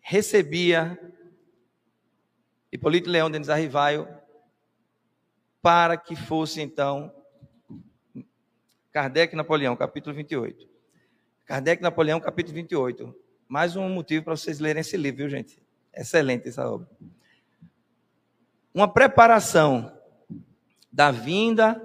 recebia 0.00 0.98
Hipólito 2.72 3.08
Leão 3.08 3.30
Denis 3.30 3.48
Arrivaio 3.48 4.08
para 5.62 5.96
que 5.96 6.16
fosse 6.16 6.60
então 6.60 7.14
Kardec 8.90 9.32
e 9.32 9.36
Napoleão, 9.36 9.76
capítulo 9.76 10.16
28. 10.16 10.68
Kardec 11.44 11.80
e 11.80 11.84
Napoleão, 11.84 12.18
capítulo 12.18 12.52
28. 12.56 13.14
Mais 13.46 13.76
um 13.76 13.88
motivo 13.88 14.24
para 14.24 14.36
vocês 14.36 14.58
lerem 14.58 14.80
esse 14.80 14.96
livro, 14.96 15.18
viu, 15.18 15.28
gente? 15.28 15.62
Excelente 15.94 16.48
essa 16.48 16.68
obra. 16.68 16.88
Uma 18.76 18.86
preparação 18.86 19.90
da 20.92 21.10
vinda 21.10 21.82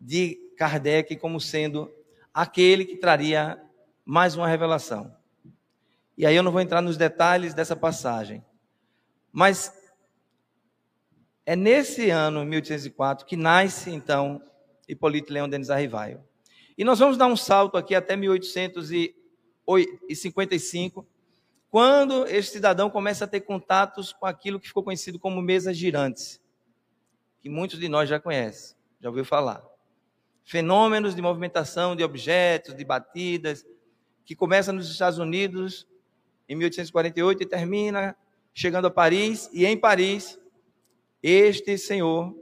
de 0.00 0.34
Kardec 0.56 1.14
como 1.14 1.40
sendo 1.40 1.88
aquele 2.34 2.84
que 2.84 2.96
traria 2.96 3.62
mais 4.04 4.34
uma 4.34 4.48
revelação. 4.48 5.14
E 6.18 6.26
aí 6.26 6.34
eu 6.34 6.42
não 6.42 6.50
vou 6.50 6.60
entrar 6.60 6.82
nos 6.82 6.96
detalhes 6.96 7.54
dessa 7.54 7.76
passagem. 7.76 8.44
Mas 9.30 9.72
é 11.46 11.54
nesse 11.54 12.10
ano, 12.10 12.44
1804, 12.44 13.24
que 13.24 13.36
nasce, 13.36 13.92
então, 13.92 14.42
Hipólito 14.88 15.32
Leão 15.32 15.48
Denis 15.48 15.70
Arrivaio. 15.70 16.20
E 16.76 16.82
nós 16.82 16.98
vamos 16.98 17.16
dar 17.16 17.28
um 17.28 17.36
salto 17.36 17.76
aqui 17.76 17.94
até 17.94 18.16
1855, 18.16 21.06
quando 21.70 22.26
este 22.26 22.54
cidadão 22.54 22.90
começa 22.90 23.24
a 23.24 23.28
ter 23.28 23.40
contatos 23.40 24.12
com 24.12 24.26
aquilo 24.26 24.58
que 24.58 24.66
ficou 24.66 24.82
conhecido 24.82 25.20
como 25.20 25.40
mesas 25.40 25.76
girantes, 25.76 26.40
que 27.40 27.48
muitos 27.48 27.78
de 27.78 27.88
nós 27.88 28.08
já 28.08 28.18
conhecem, 28.18 28.76
já 29.00 29.08
ouviu 29.08 29.24
falar. 29.24 29.64
Fenômenos 30.44 31.14
de 31.14 31.22
movimentação 31.22 31.94
de 31.94 32.02
objetos, 32.02 32.74
de 32.74 32.84
batidas, 32.84 33.64
que 34.24 34.34
começa 34.34 34.72
nos 34.72 34.90
Estados 34.90 35.18
Unidos 35.18 35.86
em 36.48 36.56
1848 36.56 37.44
e 37.44 37.46
termina 37.46 38.16
chegando 38.52 38.88
a 38.88 38.90
Paris. 38.90 39.48
E 39.52 39.64
em 39.64 39.78
Paris, 39.78 40.38
este 41.22 41.78
senhor 41.78 42.36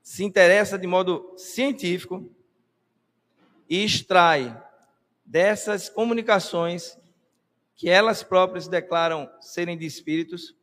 se 0.00 0.22
interessa 0.22 0.78
de 0.78 0.86
modo 0.86 1.34
científico 1.36 2.30
e 3.68 3.84
extrai 3.84 4.56
dessas 5.24 5.88
comunicações 5.88 6.96
que 7.74 7.88
elas 7.88 8.22
próprias 8.22 8.68
declaram 8.68 9.30
serem 9.40 9.76
de 9.76 9.84
espíritos, 9.84 10.56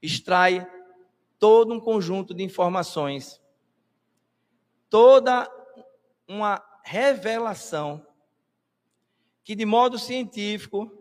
extrai 0.00 0.66
todo 1.38 1.72
um 1.72 1.80
conjunto 1.80 2.32
de 2.32 2.42
informações, 2.42 3.40
toda 4.88 5.50
uma 6.26 6.62
revelação 6.84 8.06
que 9.44 9.54
de 9.54 9.64
modo 9.64 9.98
científico 9.98 10.98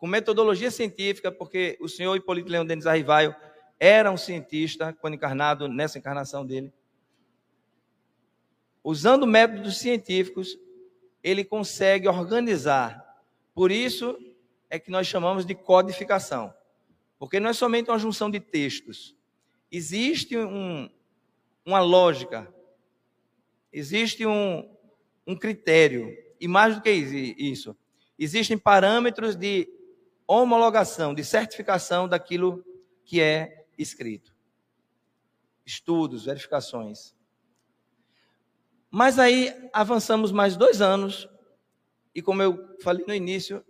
com 0.00 0.06
metodologia 0.06 0.70
científica, 0.70 1.30
porque 1.30 1.76
o 1.78 1.86
senhor 1.86 2.16
Hipólito 2.16 2.50
Leão 2.50 2.64
Denis 2.64 2.86
Arrivaio 2.86 3.36
era 3.78 4.10
um 4.10 4.16
cientista 4.16 4.94
quando 4.94 5.12
encarnado 5.12 5.68
nessa 5.68 5.98
encarnação 5.98 6.44
dele. 6.44 6.72
Usando 8.82 9.26
métodos 9.26 9.76
científicos, 9.76 10.58
ele 11.22 11.44
consegue 11.44 12.08
organizar. 12.08 13.09
Por 13.60 13.70
isso 13.70 14.16
é 14.70 14.78
que 14.78 14.90
nós 14.90 15.06
chamamos 15.06 15.44
de 15.44 15.54
codificação. 15.54 16.50
Porque 17.18 17.38
não 17.38 17.50
é 17.50 17.52
somente 17.52 17.90
uma 17.90 17.98
junção 17.98 18.30
de 18.30 18.40
textos. 18.40 19.14
Existe 19.70 20.34
um, 20.34 20.88
uma 21.62 21.80
lógica, 21.82 22.50
existe 23.70 24.24
um, 24.24 24.66
um 25.26 25.36
critério. 25.36 26.08
E 26.40 26.48
mais 26.48 26.74
do 26.74 26.80
que 26.80 26.90
isso, 26.90 27.76
existem 28.18 28.56
parâmetros 28.56 29.36
de 29.36 29.68
homologação, 30.26 31.12
de 31.12 31.22
certificação 31.22 32.08
daquilo 32.08 32.64
que 33.04 33.20
é 33.20 33.66
escrito. 33.76 34.34
Estudos, 35.66 36.24
verificações. 36.24 37.14
Mas 38.90 39.18
aí 39.18 39.54
avançamos 39.70 40.32
mais 40.32 40.56
dois 40.56 40.80
anos, 40.80 41.28
e 42.14 42.20
como 42.22 42.42
eu 42.42 42.76
falei 42.82 43.04
no 43.06 43.14
início, 43.14 43.64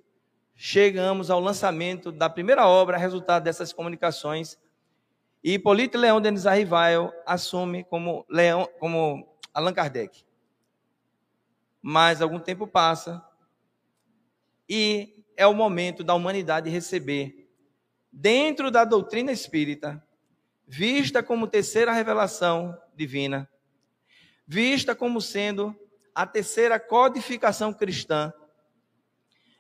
chegamos 0.55 1.31
ao 1.31 1.40
lançamento 1.40 2.11
da 2.12 2.29
primeira 2.29 2.66
obra, 2.66 2.96
resultado 2.96 3.44
dessas 3.44 3.72
comunicações, 3.72 4.59
e 5.42 5.55
Hipólito 5.55 5.96
Leão 5.96 6.20
Denis 6.20 6.46
Arrivail 6.46 7.11
assume 7.24 7.85
como, 7.85 8.26
Leão, 8.29 8.68
como 8.79 9.26
Allan 9.55 9.72
Kardec. 9.72 10.24
Mas 11.81 12.20
algum 12.20 12.38
tempo 12.38 12.66
passa, 12.66 13.24
e 14.68 15.24
é 15.37 15.46
o 15.46 15.55
momento 15.55 16.05
da 16.05 16.14
humanidade 16.14 16.68
receber, 16.68 17.50
dentro 18.12 18.70
da 18.70 18.85
doutrina 18.85 19.33
espírita, 19.33 20.07
vista 20.66 21.22
como 21.22 21.46
terceira 21.46 21.92
revelação 21.92 22.76
divina, 22.94 23.50
vista 24.46 24.94
como 24.94 25.20
sendo 25.20 25.74
a 26.20 26.26
terceira 26.26 26.78
codificação 26.78 27.72
cristã, 27.72 28.30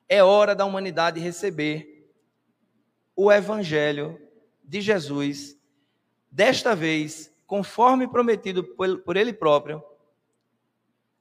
é 0.06 0.22
hora 0.22 0.54
da 0.54 0.66
humanidade 0.66 1.18
receber 1.18 2.06
o 3.16 3.32
Evangelho 3.32 4.20
de 4.62 4.82
Jesus, 4.82 5.58
desta 6.30 6.76
vez, 6.76 7.32
conforme 7.46 8.06
prometido 8.06 8.62
por 8.62 9.16
Ele 9.16 9.32
próprio, 9.32 9.82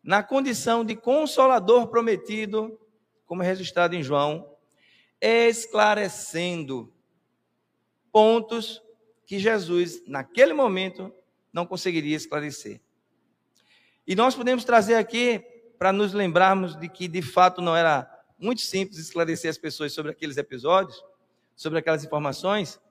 na 0.04 0.22
condição 0.22 0.84
de 0.84 0.94
consolador 0.94 1.88
prometido 1.88 2.78
como 3.26 3.42
registrado 3.42 3.96
em 3.96 4.04
João, 4.04 4.58
esclarecendo 5.22 6.94
pontos 8.12 8.84
que 9.26 9.40
Jesus, 9.40 10.06
naquele 10.06 10.52
momento, 10.52 11.14
não 11.54 11.66
conseguiria 11.66 12.18
esclarecer. 12.18 12.82
E 14.10 14.16
nós 14.16 14.34
podemos 14.34 14.66
trazer 14.66 14.96
aqui, 14.96 15.38
para 15.78 15.94
nos 15.94 16.14
lembrarmos 16.14 16.76
de 16.76 16.90
que, 16.90 17.08
de 17.08 17.22
fato, 17.22 17.62
não 17.62 17.76
era 17.76 18.10
muito 18.40 18.60
simples 18.60 18.98
esclarecer 18.98 19.52
as 19.52 19.58
pessoas 19.60 19.94
sobre 19.94 20.12
aqueles 20.12 20.36
episódios, 20.36 21.00
sobre 21.56 21.78
aquelas 21.78 22.04
informações. 22.04 22.82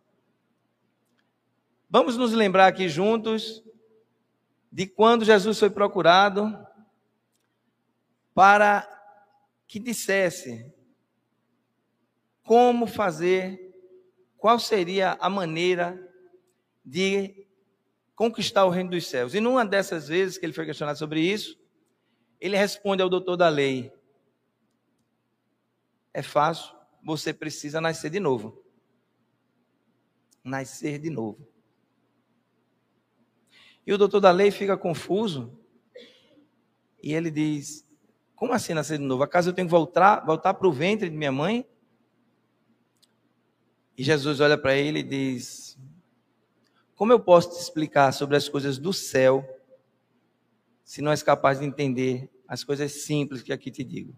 Vamos 1.91 2.17
nos 2.17 2.33
lembrar 2.33 2.69
aqui 2.69 2.89
juntos 2.89 3.65
de 4.71 4.87
quando 4.87 5.25
Jesus 5.25 5.59
foi 5.59 5.69
procurado 5.69 6.57
para 8.33 8.89
que 9.67 9.81
dissesse 9.81 10.73
como 12.45 12.87
fazer, 12.87 13.75
qual 14.37 14.61
seria 14.61 15.19
a 15.21 15.29
maneira 15.29 16.01
de 16.85 17.48
conquistar 18.19 18.65
o 18.65 18.69
reino 18.69 18.91
dos 18.91 19.07
céus. 19.07 19.33
E 19.33 19.39
numa 19.39 19.65
dessas 19.65 20.09
vezes 20.09 20.37
que 20.37 20.45
ele 20.45 20.53
foi 20.53 20.67
questionado 20.67 20.99
sobre 20.99 21.21
isso, 21.21 21.57
ele 22.41 22.57
responde 22.57 23.01
ao 23.01 23.09
doutor 23.09 23.37
da 23.37 23.49
lei: 23.49 23.93
É 26.13 26.21
fácil, 26.21 26.75
você 27.01 27.33
precisa 27.33 27.81
nascer 27.81 28.11
de 28.11 28.19
novo. 28.19 28.61
nascer 30.43 30.99
de 30.99 31.11
novo. 31.11 31.47
E 33.87 33.93
o 33.93 33.99
doutor 33.99 34.19
da 34.19 34.33
lei 34.33 34.51
fica 34.51 34.77
confuso 34.77 35.57
e 37.01 37.15
ele 37.15 37.31
diz: 37.31 37.87
Como 38.35 38.53
assim 38.53 38.75
nascer 38.75 38.99
de 38.99 39.05
novo? 39.05 39.23
Acaso 39.23 39.51
eu 39.51 39.55
tenho 39.55 39.69
que 39.69 39.71
voltar, 39.71 40.27
voltar 40.27 40.55
para 40.55 40.67
o 40.67 40.73
ventre 40.73 41.09
de 41.09 41.17
minha 41.17 41.31
mãe? 41.31 41.65
E 43.97 44.03
Jesus 44.03 44.41
olha 44.41 44.59
para 44.59 44.75
ele 44.75 45.01
e 45.01 45.05
diz: 45.05 45.79
Como 46.99 47.13
eu 47.13 47.21
posso 47.21 47.51
te 47.51 47.63
explicar 47.63 48.11
sobre 48.13 48.37
as 48.37 48.49
coisas 48.49 48.77
do 48.77 48.93
céu 48.93 49.49
se 50.83 51.01
não 51.01 51.13
és 51.13 51.23
capaz 51.23 51.61
de 51.61 51.65
entender 51.65 52.29
as 52.49 52.65
coisas 52.65 52.91
simples 52.91 53.41
que 53.41 53.53
aqui 53.53 53.71
te 53.71 53.85
digo? 53.85 54.17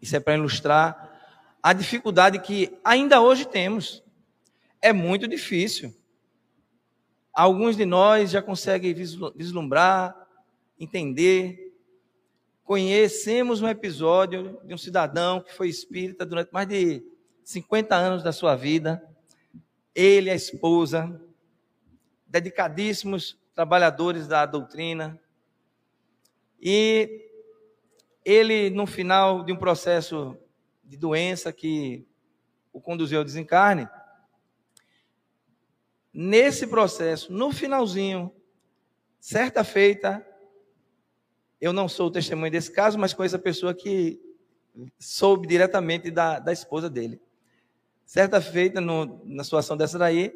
Isso 0.00 0.14
é 0.14 0.20
para 0.20 0.34
ilustrar 0.34 1.10
a 1.60 1.72
dificuldade 1.72 2.38
que 2.38 2.72
ainda 2.84 3.20
hoje 3.20 3.44
temos. 3.44 4.00
É 4.80 4.92
muito 4.92 5.26
difícil. 5.26 5.92
Alguns 7.32 7.76
de 7.76 7.84
nós 7.84 8.30
já 8.30 8.40
conseguem 8.40 8.94
vislumbrar, 8.94 10.14
entender. 10.78 11.74
Conhecemos 12.62 13.60
um 13.60 13.66
episódio 13.66 14.60
de 14.64 14.72
um 14.72 14.78
cidadão 14.78 15.40
que 15.40 15.52
foi 15.52 15.68
espírita 15.68 16.24
durante 16.24 16.52
mais 16.52 16.68
de 16.68 17.04
50 17.42 17.96
anos 17.96 18.22
da 18.22 18.30
sua 18.30 18.54
vida. 18.54 19.02
Ele 19.94 20.30
a 20.30 20.34
esposa, 20.34 21.20
dedicadíssimos 22.26 23.38
trabalhadores 23.54 24.26
da 24.26 24.46
doutrina. 24.46 25.20
E 26.60 27.28
ele, 28.24 28.70
no 28.70 28.86
final 28.86 29.44
de 29.44 29.52
um 29.52 29.56
processo 29.56 30.36
de 30.82 30.96
doença 30.96 31.52
que 31.52 32.06
o 32.72 32.80
conduziu 32.80 33.18
ao 33.18 33.24
desencarne, 33.24 33.88
nesse 36.12 36.66
processo, 36.66 37.32
no 37.32 37.52
finalzinho, 37.52 38.34
certa 39.20 39.62
feita, 39.64 40.26
eu 41.60 41.72
não 41.72 41.88
sou 41.88 42.08
o 42.08 42.10
testemunho 42.10 42.50
desse 42.50 42.70
caso, 42.72 42.98
mas 42.98 43.14
conheço 43.14 43.36
a 43.36 43.38
pessoa 43.38 43.74
que 43.74 44.20
soube 44.98 45.46
diretamente 45.46 46.10
da, 46.10 46.38
da 46.38 46.52
esposa 46.52 46.88
dele. 46.88 47.20
Certa 48.04 48.40
feita, 48.40 48.80
no, 48.80 49.22
na 49.24 49.44
situação 49.44 49.76
dessa 49.76 49.98
daí, 49.98 50.34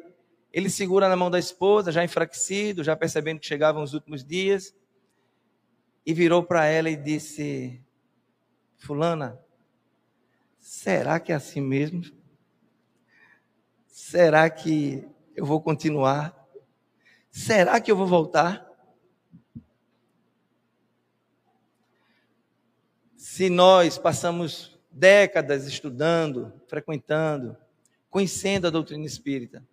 ele 0.51 0.69
segura 0.69 1.09
na 1.09 1.15
mão 1.15 1.29
da 1.29 1.37
esposa, 1.37 1.91
já 1.91 2.03
enfraquecido, 2.03 2.83
já 2.83 2.95
percebendo 2.95 3.39
que 3.39 3.47
chegavam 3.47 3.83
os 3.83 3.93
últimos 3.93 4.23
dias, 4.23 4.75
e 6.05 6.13
virou 6.13 6.43
para 6.43 6.65
ela 6.65 6.89
e 6.89 6.95
disse: 6.95 7.81
Fulana, 8.77 9.39
Será 10.67 11.17
que 11.17 11.31
é 11.31 11.35
assim 11.35 11.61
mesmo? 11.61 12.03
Será 13.87 14.49
que 14.49 15.07
eu 15.33 15.45
vou 15.45 15.61
continuar? 15.61 16.45
Será 17.31 17.79
que 17.79 17.89
eu 17.89 17.95
vou 17.95 18.05
voltar? 18.05 18.69
Se 23.15 23.49
nós 23.49 23.97
passamos 23.97 24.76
décadas 24.97 25.67
estudando, 25.67 26.51
frequentando, 26.67 27.55
conhecendo 28.09 28.65
a 28.65 28.71
doutrina 28.71 29.05
espírita, 29.05 29.63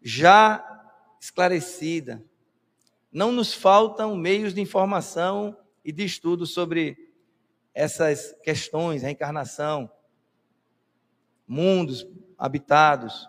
já 0.00 0.92
esclarecida, 1.20 2.22
não 3.10 3.32
nos 3.32 3.52
faltam 3.52 4.16
meios 4.16 4.54
de 4.54 4.60
informação 4.60 5.56
e 5.84 5.90
de 5.90 6.04
estudo 6.04 6.46
sobre 6.46 7.12
essas 7.74 8.32
questões, 8.44 9.02
reencarnação, 9.02 9.90
mundos 11.46 12.06
habitados. 12.38 13.28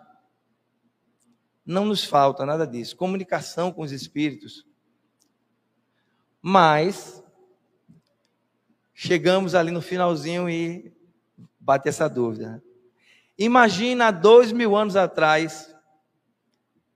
Não 1.64 1.84
nos 1.84 2.04
falta 2.04 2.46
nada 2.46 2.66
disso. 2.66 2.96
Comunicação 2.96 3.72
com 3.72 3.82
os 3.82 3.90
espíritos. 3.90 4.64
Mas 6.40 7.24
chegamos 8.98 9.54
ali 9.54 9.70
no 9.70 9.82
finalzinho 9.82 10.48
e 10.48 10.90
bate 11.60 11.86
essa 11.86 12.08
dúvida. 12.08 12.62
Imagina 13.38 14.10
dois 14.10 14.50
mil 14.50 14.74
anos 14.74 14.96
atrás, 14.96 15.72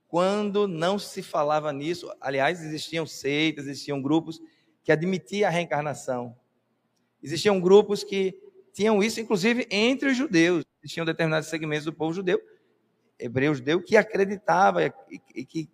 quando 0.07 0.67
não 0.67 0.97
se 0.97 1.21
falava 1.21 1.71
nisso. 1.71 2.11
Aliás, 2.19 2.63
existiam 2.63 3.05
seitas, 3.05 3.67
existiam 3.67 4.01
grupos 4.01 4.41
que 4.83 4.91
admitiam 4.91 5.47
a 5.47 5.51
reencarnação. 5.51 6.35
Existiam 7.21 7.61
grupos 7.61 8.03
que 8.03 8.35
tinham 8.73 9.03
isso, 9.03 9.21
inclusive 9.21 9.67
entre 9.69 10.09
os 10.09 10.17
judeus. 10.17 10.65
Existiam 10.83 11.05
determinados 11.05 11.49
segmentos 11.49 11.85
do 11.85 11.93
povo 11.93 12.13
judeu, 12.13 12.41
hebreu 13.19 13.53
judeu, 13.53 13.79
que 13.79 13.95
acreditava 13.95 14.83
e, 15.07 15.45
que 15.45 15.69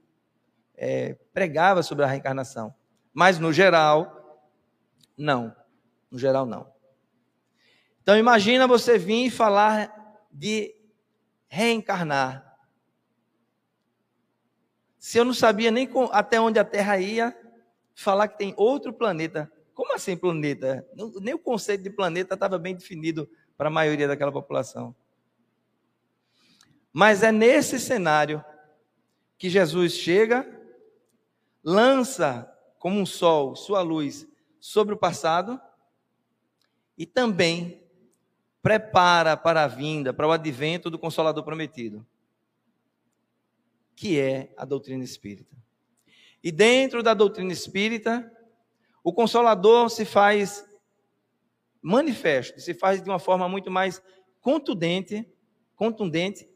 é, 0.76 1.16
pregava 1.34 1.82
sobre 1.82 2.04
a 2.04 2.08
reencarnação. 2.08 2.76
Mas, 3.14 3.40
no 3.40 3.54
geral, 3.54 4.52
não. 5.18 5.56
No 6.18 6.20
geral, 6.20 6.48
não. 6.48 6.74
Então, 8.02 8.18
imagina 8.18 8.66
você 8.66 8.98
vir 8.98 9.28
e 9.28 9.30
falar 9.30 9.94
de 10.32 10.76
reencarnar. 11.48 12.58
Se 14.98 15.20
eu 15.20 15.24
não 15.24 15.34
sabia 15.36 15.70
nem 15.70 15.88
até 16.12 16.42
onde 16.42 16.58
a 16.58 16.66
Terra 16.66 16.98
ia, 16.98 17.38
falar 17.94 18.30
que 18.30 18.38
tem 18.40 18.56
outro 18.58 18.92
planeta 18.92 19.52
como 19.76 19.94
assim 19.94 20.18
planeta? 20.18 20.84
Nem 21.22 21.36
o 21.36 21.40
conceito 21.40 21.84
de 21.84 21.92
planeta 21.92 22.34
estava 22.34 22.58
bem 22.58 22.74
definido 22.74 23.30
para 23.56 23.68
a 23.68 23.72
maioria 23.72 24.08
daquela 24.08 24.32
população. 24.32 24.96
Mas 26.92 27.22
é 27.22 27.32
nesse 27.32 27.80
cenário 27.80 28.44
que 29.38 29.52
Jesus 29.52 29.94
chega, 29.94 30.50
lança 31.64 32.52
como 32.80 33.00
um 33.00 33.06
sol 33.06 33.56
sua 33.56 33.84
luz 33.84 34.28
sobre 34.60 34.96
o 34.96 34.98
passado 34.98 35.62
e 36.98 37.06
também 37.06 37.84
prepara 38.62 39.38
para 39.38 39.64
a 39.64 39.68
vinda, 39.68 40.14
para 40.14 40.28
o 40.28 40.32
advento 40.32 40.90
do 40.90 40.98
Consolador 41.00 41.44
prometido, 41.44 42.06
que 43.96 44.20
é 44.20 44.54
a 44.58 44.66
doutrina 44.66 45.04
espírita. 45.04 45.56
E 46.44 46.52
dentro 46.52 47.02
da 47.02 47.14
doutrina 47.14 47.52
espírita, 47.52 48.32
o 49.04 49.14
consolador 49.14 49.90
se 49.90 50.06
faz 50.06 50.66
manifesto, 51.82 52.60
se 52.60 52.74
faz 52.74 53.02
de 53.02 53.10
uma 53.10 53.20
forma 53.20 53.48
muito 53.48 53.72
mais 53.72 54.02
contundente, 54.42 55.26
contundente 55.76 56.48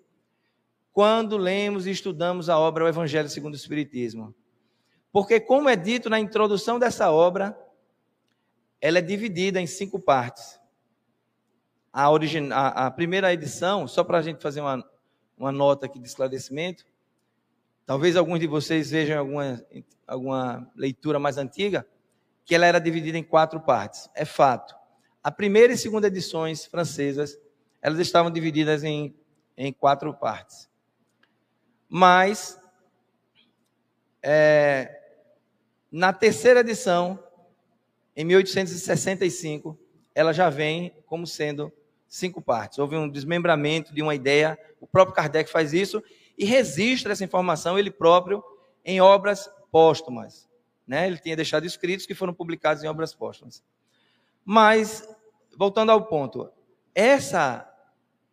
quando 0.91 1.37
lemos 1.37 1.87
e 1.87 1.91
estudamos 1.91 2.49
a 2.49 2.59
obra 2.59 2.83
O 2.83 2.87
Evangelho 2.87 3.29
segundo 3.29 3.53
o 3.53 3.57
Espiritismo. 3.57 4.35
Porque, 5.11 5.39
como 5.39 5.69
é 5.69 5.75
dito 5.75 6.09
na 6.09 6.19
introdução 6.19 6.77
dessa 6.77 7.11
obra, 7.11 7.57
ela 8.81 8.97
é 8.97 9.01
dividida 9.01 9.61
em 9.61 9.67
cinco 9.67 9.99
partes. 9.99 10.59
A, 11.93 12.07
a, 12.07 12.87
a 12.87 12.91
primeira 12.91 13.31
edição, 13.31 13.87
só 13.87 14.03
para 14.03 14.17
a 14.17 14.21
gente 14.21 14.41
fazer 14.41 14.59
uma, 14.59 14.83
uma 15.37 15.51
nota 15.51 15.85
aqui 15.85 15.99
de 15.99 16.07
esclarecimento, 16.07 16.83
talvez 17.85 18.15
alguns 18.17 18.39
de 18.39 18.47
vocês 18.47 18.89
vejam 18.89 19.19
alguma, 19.19 19.63
alguma 20.07 20.71
leitura 20.75 21.19
mais 21.19 21.37
antiga, 21.37 21.85
que 22.43 22.55
ela 22.55 22.65
era 22.65 22.79
dividida 22.79 23.17
em 23.17 23.23
quatro 23.23 23.59
partes. 23.61 24.09
É 24.15 24.25
fato. 24.25 24.75
A 25.23 25.29
primeira 25.29 25.73
e 25.73 25.77
segunda 25.77 26.07
edições 26.07 26.65
francesas, 26.65 27.37
elas 27.81 27.99
estavam 27.99 28.31
divididas 28.31 28.83
em, 28.83 29.15
em 29.55 29.71
quatro 29.71 30.11
partes. 30.13 30.69
Mas, 31.87 32.59
é, 34.23 34.99
na 35.91 36.13
terceira 36.13 36.61
edição, 36.61 37.21
em 38.15 38.25
1865, 38.25 39.77
ela 40.13 40.33
já 40.33 40.49
vem 40.49 40.93
como 41.05 41.25
sendo 41.25 41.71
cinco 42.07 42.41
partes. 42.41 42.77
Houve 42.77 42.97
um 42.97 43.09
desmembramento 43.09 43.93
de 43.93 44.01
uma 44.01 44.13
ideia, 44.13 44.59
o 44.79 44.87
próprio 44.87 45.15
Kardec 45.15 45.49
faz 45.49 45.73
isso 45.73 46.03
e 46.37 46.45
registra 46.45 47.13
essa 47.13 47.23
informação 47.23 47.79
ele 47.79 47.89
próprio 47.89 48.43
em 48.83 48.99
obras 48.99 49.49
póstumas. 49.71 50.49
Né? 50.85 51.07
Ele 51.07 51.17
tinha 51.17 51.35
deixado 51.35 51.65
escritos 51.65 52.05
que 52.05 52.13
foram 52.13 52.33
publicados 52.33 52.83
em 52.83 52.87
obras 52.87 53.13
póstumas. 53.13 53.63
Mas, 54.43 55.07
voltando 55.57 55.91
ao 55.91 56.05
ponto, 56.05 56.51
essa, 56.93 57.65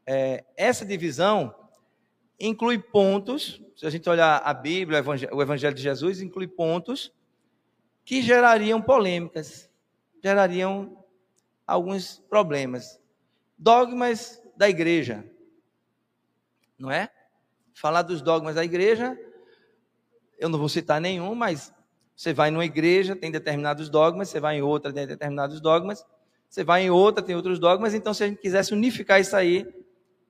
é, 0.07 0.45
essa 0.57 0.85
divisão 0.85 1.55
inclui 2.41 2.79
pontos, 2.79 3.63
se 3.77 3.87
a 3.87 3.91
gente 3.91 4.09
olhar 4.09 4.39
a 4.39 4.53
Bíblia, 4.55 5.05
o 5.33 5.43
Evangelho 5.43 5.75
de 5.75 5.83
Jesus, 5.83 6.21
inclui 6.21 6.49
pontos 6.49 7.13
que 8.05 8.23
gerariam 8.23 8.81
polêmicas, 8.81 9.68
gerariam 10.23 11.05
alguns 11.67 12.19
problemas. 12.29 13.01
Dogmas 13.57 14.43
da 14.57 14.69
igreja, 14.69 15.25
não 16.79 16.91
é? 16.91 17.11
Falar 17.75 18.03
dos 18.03 18.23
dogmas 18.23 18.55
da 18.55 18.65
igreja, 18.65 19.19
eu 20.39 20.49
não 20.49 20.59
vou 20.59 20.69
citar 20.69 21.01
nenhum, 21.01 21.35
mas 21.35 21.73
você 22.15 22.33
vai 22.33 22.51
numa 22.51 22.65
igreja, 22.65 23.15
tem 23.15 23.31
determinados 23.31 23.89
dogmas, 23.89 24.29
você 24.29 24.41
vai 24.41 24.57
em 24.57 24.63
outra, 24.63 24.93
tem 24.93 25.07
determinados 25.07 25.61
dogmas, 25.61 26.05
você 26.49 26.65
vai 26.65 26.83
em 26.83 26.91
outra, 26.91 27.23
tem 27.23 27.37
outros 27.37 27.59
dogmas. 27.59 27.95
Então, 27.95 28.15
se 28.15 28.25
a 28.25 28.29
gente 28.29 28.41
quisesse 28.41 28.73
unificar 28.73 29.21
isso 29.21 29.37
aí, 29.37 29.67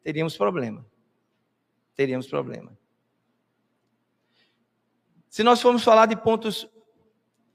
teríamos 0.03 0.37
problema. 0.37 0.85
Teríamos 1.95 2.27
problema. 2.27 2.77
Se 5.29 5.43
nós 5.43 5.61
formos 5.61 5.85
falar 5.85 6.07
de 6.07 6.17
pontos 6.17 6.69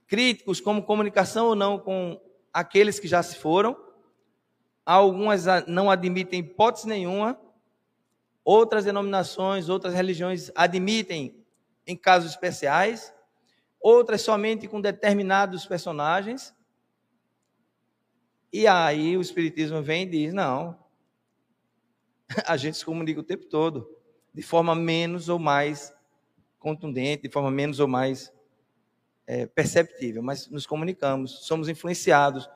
críticos, 0.07 0.61
como 0.61 0.83
comunicação 0.83 1.47
ou 1.47 1.55
não 1.55 1.79
com 1.79 2.19
aqueles 2.51 2.99
que 2.99 3.07
já 3.07 3.21
se 3.23 3.37
foram, 3.37 3.75
algumas 4.85 5.45
não 5.67 5.89
admitem 5.89 6.39
hipótese 6.39 6.87
nenhuma, 6.87 7.39
outras 8.43 8.85
denominações, 8.85 9.69
outras 9.69 9.93
religiões 9.93 10.51
admitem 10.55 11.43
em 11.87 11.95
casos 11.95 12.31
especiais, 12.31 13.13
outras 13.79 14.21
somente 14.21 14.67
com 14.67 14.79
determinados 14.79 15.65
personagens. 15.65 16.53
E 18.51 18.67
aí 18.67 19.17
o 19.17 19.21
Espiritismo 19.21 19.81
vem 19.81 20.03
e 20.03 20.09
diz: 20.09 20.33
não, 20.33 20.77
a 22.45 22.55
gente 22.57 22.77
se 22.77 22.85
comunica 22.85 23.19
o 23.19 23.23
tempo 23.23 23.45
todo, 23.45 23.89
de 24.33 24.41
forma 24.41 24.75
menos 24.75 25.29
ou 25.29 25.39
mais 25.39 25.93
contundente, 26.59 27.23
de 27.23 27.29
forma 27.29 27.51
menos 27.51 27.79
ou 27.79 27.87
mais 27.87 28.31
é, 29.25 29.45
perceptível, 29.45 30.21
mas 30.21 30.49
nos 30.49 30.65
comunicamos, 30.65 31.45
somos 31.45 31.69
influenciados, 31.69 32.49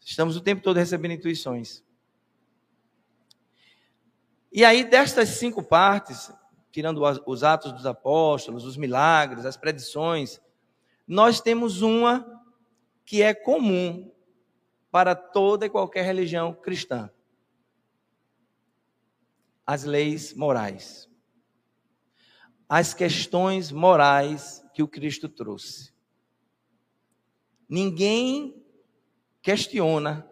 estamos 0.00 0.36
o 0.36 0.40
tempo 0.40 0.62
todo 0.62 0.76
recebendo 0.76 1.12
intuições. 1.12 1.84
E 4.52 4.64
aí, 4.64 4.84
destas 4.84 5.30
cinco 5.30 5.62
partes, 5.62 6.30
tirando 6.70 7.02
os 7.26 7.42
atos 7.42 7.72
dos 7.72 7.86
apóstolos, 7.86 8.64
os 8.64 8.76
milagres, 8.76 9.46
as 9.46 9.56
predições, 9.56 10.40
nós 11.06 11.40
temos 11.40 11.82
uma 11.82 12.42
que 13.04 13.22
é 13.22 13.34
comum 13.34 14.12
para 14.90 15.14
toda 15.14 15.66
e 15.66 15.70
qualquer 15.70 16.04
religião 16.04 16.52
cristã: 16.52 17.10
as 19.66 19.84
leis 19.84 20.34
morais. 20.34 21.10
As 22.68 22.94
questões 22.94 23.70
morais 23.70 24.64
que 24.72 24.82
o 24.82 24.88
Cristo 24.88 25.28
trouxe. 25.28 25.91
Ninguém 27.72 28.62
questiona 29.40 30.30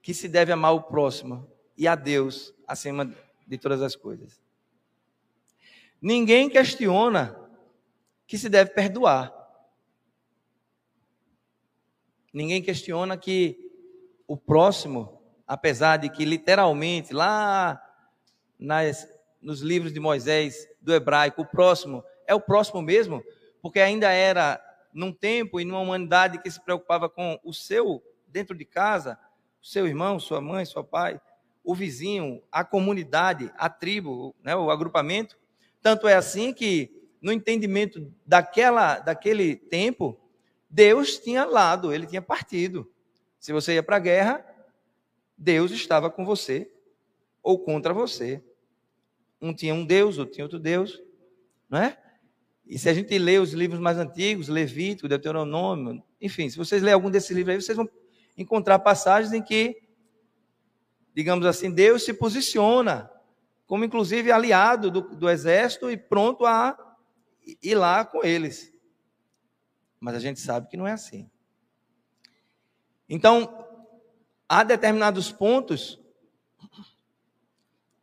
que 0.00 0.14
se 0.14 0.28
deve 0.28 0.52
amar 0.52 0.74
o 0.74 0.82
próximo 0.84 1.50
e 1.76 1.88
a 1.88 1.96
Deus 1.96 2.54
acima 2.68 3.12
de 3.44 3.58
todas 3.58 3.82
as 3.82 3.96
coisas. 3.96 4.40
Ninguém 6.00 6.48
questiona 6.48 7.36
que 8.28 8.38
se 8.38 8.48
deve 8.48 8.70
perdoar. 8.70 9.34
Ninguém 12.32 12.62
questiona 12.62 13.16
que 13.16 13.58
o 14.24 14.36
próximo, 14.36 15.20
apesar 15.48 15.96
de 15.96 16.08
que 16.08 16.24
literalmente 16.24 17.12
lá 17.12 17.82
nas, 18.56 19.04
nos 19.42 19.62
livros 19.62 19.92
de 19.92 19.98
Moisés 19.98 20.68
do 20.80 20.94
hebraico, 20.94 21.42
o 21.42 21.46
próximo 21.46 22.04
é 22.24 22.36
o 22.36 22.40
próximo 22.40 22.80
mesmo, 22.80 23.20
porque 23.60 23.80
ainda 23.80 24.12
era 24.12 24.64
num 24.96 25.12
tempo 25.12 25.60
e 25.60 25.64
numa 25.64 25.80
humanidade 25.80 26.38
que 26.38 26.50
se 26.50 26.58
preocupava 26.58 27.06
com 27.06 27.38
o 27.44 27.52
seu 27.52 28.02
dentro 28.26 28.56
de 28.56 28.64
casa, 28.64 29.18
o 29.62 29.66
seu 29.66 29.86
irmão, 29.86 30.18
sua 30.18 30.40
mãe, 30.40 30.64
seu 30.64 30.82
pai, 30.82 31.20
o 31.62 31.74
vizinho, 31.74 32.42
a 32.50 32.64
comunidade, 32.64 33.52
a 33.58 33.68
tribo, 33.68 34.34
né, 34.42 34.56
o 34.56 34.70
agrupamento. 34.70 35.38
Tanto 35.82 36.08
é 36.08 36.14
assim 36.14 36.50
que, 36.50 37.10
no 37.20 37.30
entendimento 37.30 38.10
daquela, 38.24 38.98
daquele 38.98 39.54
tempo, 39.54 40.18
Deus 40.70 41.18
tinha 41.18 41.44
lado, 41.44 41.92
ele 41.92 42.06
tinha 42.06 42.22
partido. 42.22 42.90
Se 43.38 43.52
você 43.52 43.74
ia 43.74 43.82
para 43.82 43.96
a 43.96 44.00
guerra, 44.00 44.46
Deus 45.36 45.72
estava 45.72 46.08
com 46.08 46.24
você 46.24 46.72
ou 47.42 47.58
contra 47.58 47.92
você. 47.92 48.42
Um 49.42 49.52
tinha 49.52 49.74
um 49.74 49.84
Deus, 49.84 50.16
outro 50.16 50.32
tinha 50.32 50.44
outro 50.44 50.58
Deus, 50.58 51.02
não 51.68 51.80
é? 51.80 51.98
E 52.66 52.78
se 52.78 52.88
a 52.88 52.94
gente 52.94 53.16
lê 53.16 53.38
os 53.38 53.52
livros 53.52 53.80
mais 53.80 53.96
antigos, 53.96 54.48
Levítico, 54.48 55.08
Deuteronômio, 55.08 56.02
enfim, 56.20 56.50
se 56.50 56.56
vocês 56.56 56.82
lerem 56.82 56.94
algum 56.94 57.10
desses 57.10 57.30
livros 57.30 57.54
aí, 57.54 57.62
vocês 57.62 57.76
vão 57.76 57.88
encontrar 58.36 58.78
passagens 58.80 59.32
em 59.32 59.42
que 59.42 59.86
digamos 61.16 61.46
assim, 61.46 61.70
Deus 61.70 62.04
se 62.04 62.12
posiciona 62.12 63.10
como 63.66 63.86
inclusive 63.86 64.30
aliado 64.30 64.90
do, 64.90 65.00
do 65.00 65.30
exército 65.30 65.90
e 65.90 65.96
pronto 65.96 66.44
a 66.44 66.76
ir 67.62 67.74
lá 67.74 68.04
com 68.04 68.22
eles. 68.22 68.70
Mas 69.98 70.14
a 70.14 70.18
gente 70.20 70.38
sabe 70.38 70.68
que 70.68 70.76
não 70.76 70.86
é 70.86 70.92
assim. 70.92 71.28
Então, 73.08 73.66
há 74.46 74.62
determinados 74.62 75.32
pontos 75.32 75.98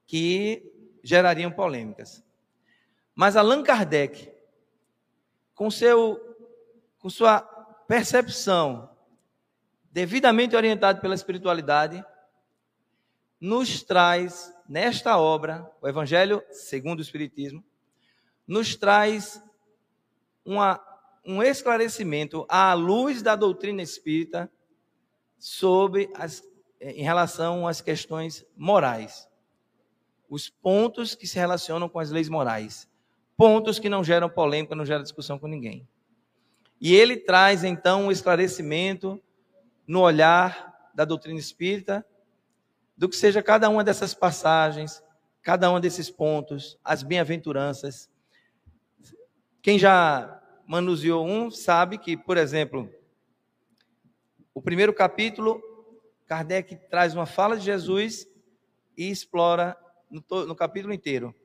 que 0.07 0.73
gerariam 1.03 1.51
polêmicas. 1.51 2.23
Mas 3.13 3.35
Allan 3.35 3.61
Kardec, 3.61 4.32
com, 5.53 5.69
seu, 5.69 6.19
com 6.99 7.09
sua 7.09 7.41
percepção 7.87 8.89
devidamente 9.91 10.55
orientado 10.55 10.99
pela 10.99 11.13
espiritualidade, 11.13 12.03
nos 13.39 13.83
traz, 13.83 14.51
nesta 14.67 15.19
obra, 15.19 15.69
o 15.81 15.87
Evangelho 15.87 16.43
segundo 16.49 16.99
o 16.99 17.01
Espiritismo, 17.01 17.63
nos 18.47 18.75
traz 18.75 19.41
uma, 20.43 20.81
um 21.25 21.43
esclarecimento 21.43 22.45
à 22.49 22.73
luz 22.73 23.21
da 23.21 23.35
doutrina 23.35 23.81
espírita 23.81 24.51
sobre 25.37 26.09
as, 26.15 26.43
em 26.81 27.03
relação 27.03 27.67
às 27.67 27.81
questões 27.81 28.45
morais. 28.55 29.29
Os 30.27 30.49
pontos 30.49 31.13
que 31.13 31.27
se 31.27 31.37
relacionam 31.37 31.87
com 31.87 31.99
as 31.99 32.09
leis 32.09 32.29
morais. 32.29 32.89
Pontos 33.43 33.77
que 33.77 33.89
não 33.89 34.05
geram 34.05 34.29
polêmica, 34.29 34.73
não 34.73 34.85
geram 34.85 35.03
discussão 35.03 35.37
com 35.37 35.47
ninguém. 35.47 35.85
E 36.79 36.95
ele 36.95 37.17
traz, 37.17 37.65
então, 37.65 38.05
um 38.05 38.09
esclarecimento 38.09 39.21
no 39.85 39.99
olhar 39.99 40.89
da 40.95 41.03
doutrina 41.03 41.37
espírita 41.37 42.05
do 42.95 43.09
que 43.09 43.17
seja 43.17 43.43
cada 43.43 43.69
uma 43.69 43.83
dessas 43.83 44.13
passagens, 44.13 45.03
cada 45.41 45.69
um 45.69 45.77
desses 45.77 46.09
pontos, 46.09 46.79
as 46.85 47.03
bem-aventuranças. 47.03 48.09
Quem 49.61 49.77
já 49.77 50.41
manuseou 50.65 51.27
um 51.27 51.51
sabe 51.51 51.97
que, 51.97 52.15
por 52.15 52.37
exemplo, 52.37 52.89
o 54.53 54.61
primeiro 54.61 54.93
capítulo, 54.93 55.61
Kardec 56.27 56.77
traz 56.89 57.13
uma 57.13 57.25
fala 57.25 57.57
de 57.57 57.65
Jesus 57.65 58.25
e 58.97 59.09
explora 59.09 59.75
no, 60.09 60.45
no 60.45 60.55
capítulo 60.55 60.93
inteiro. 60.93 61.35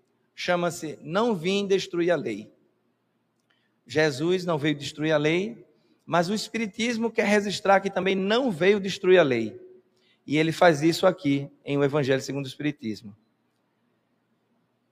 Chama-se 0.40 0.96
Não 1.02 1.34
Vim 1.34 1.66
Destruir 1.66 2.12
a 2.12 2.16
Lei. 2.16 2.48
Jesus 3.84 4.44
não 4.44 4.56
veio 4.56 4.76
destruir 4.76 5.10
a 5.10 5.16
lei, 5.16 5.66
mas 6.06 6.30
o 6.30 6.34
Espiritismo 6.34 7.10
quer 7.10 7.26
registrar 7.26 7.80
que 7.80 7.90
também 7.90 8.14
não 8.14 8.48
veio 8.48 8.78
destruir 8.78 9.18
a 9.18 9.24
lei. 9.24 9.60
E 10.24 10.36
ele 10.36 10.52
faz 10.52 10.80
isso 10.80 11.08
aqui 11.08 11.50
em 11.64 11.76
O 11.76 11.82
Evangelho 11.82 12.22
segundo 12.22 12.44
o 12.44 12.48
Espiritismo. 12.48 13.16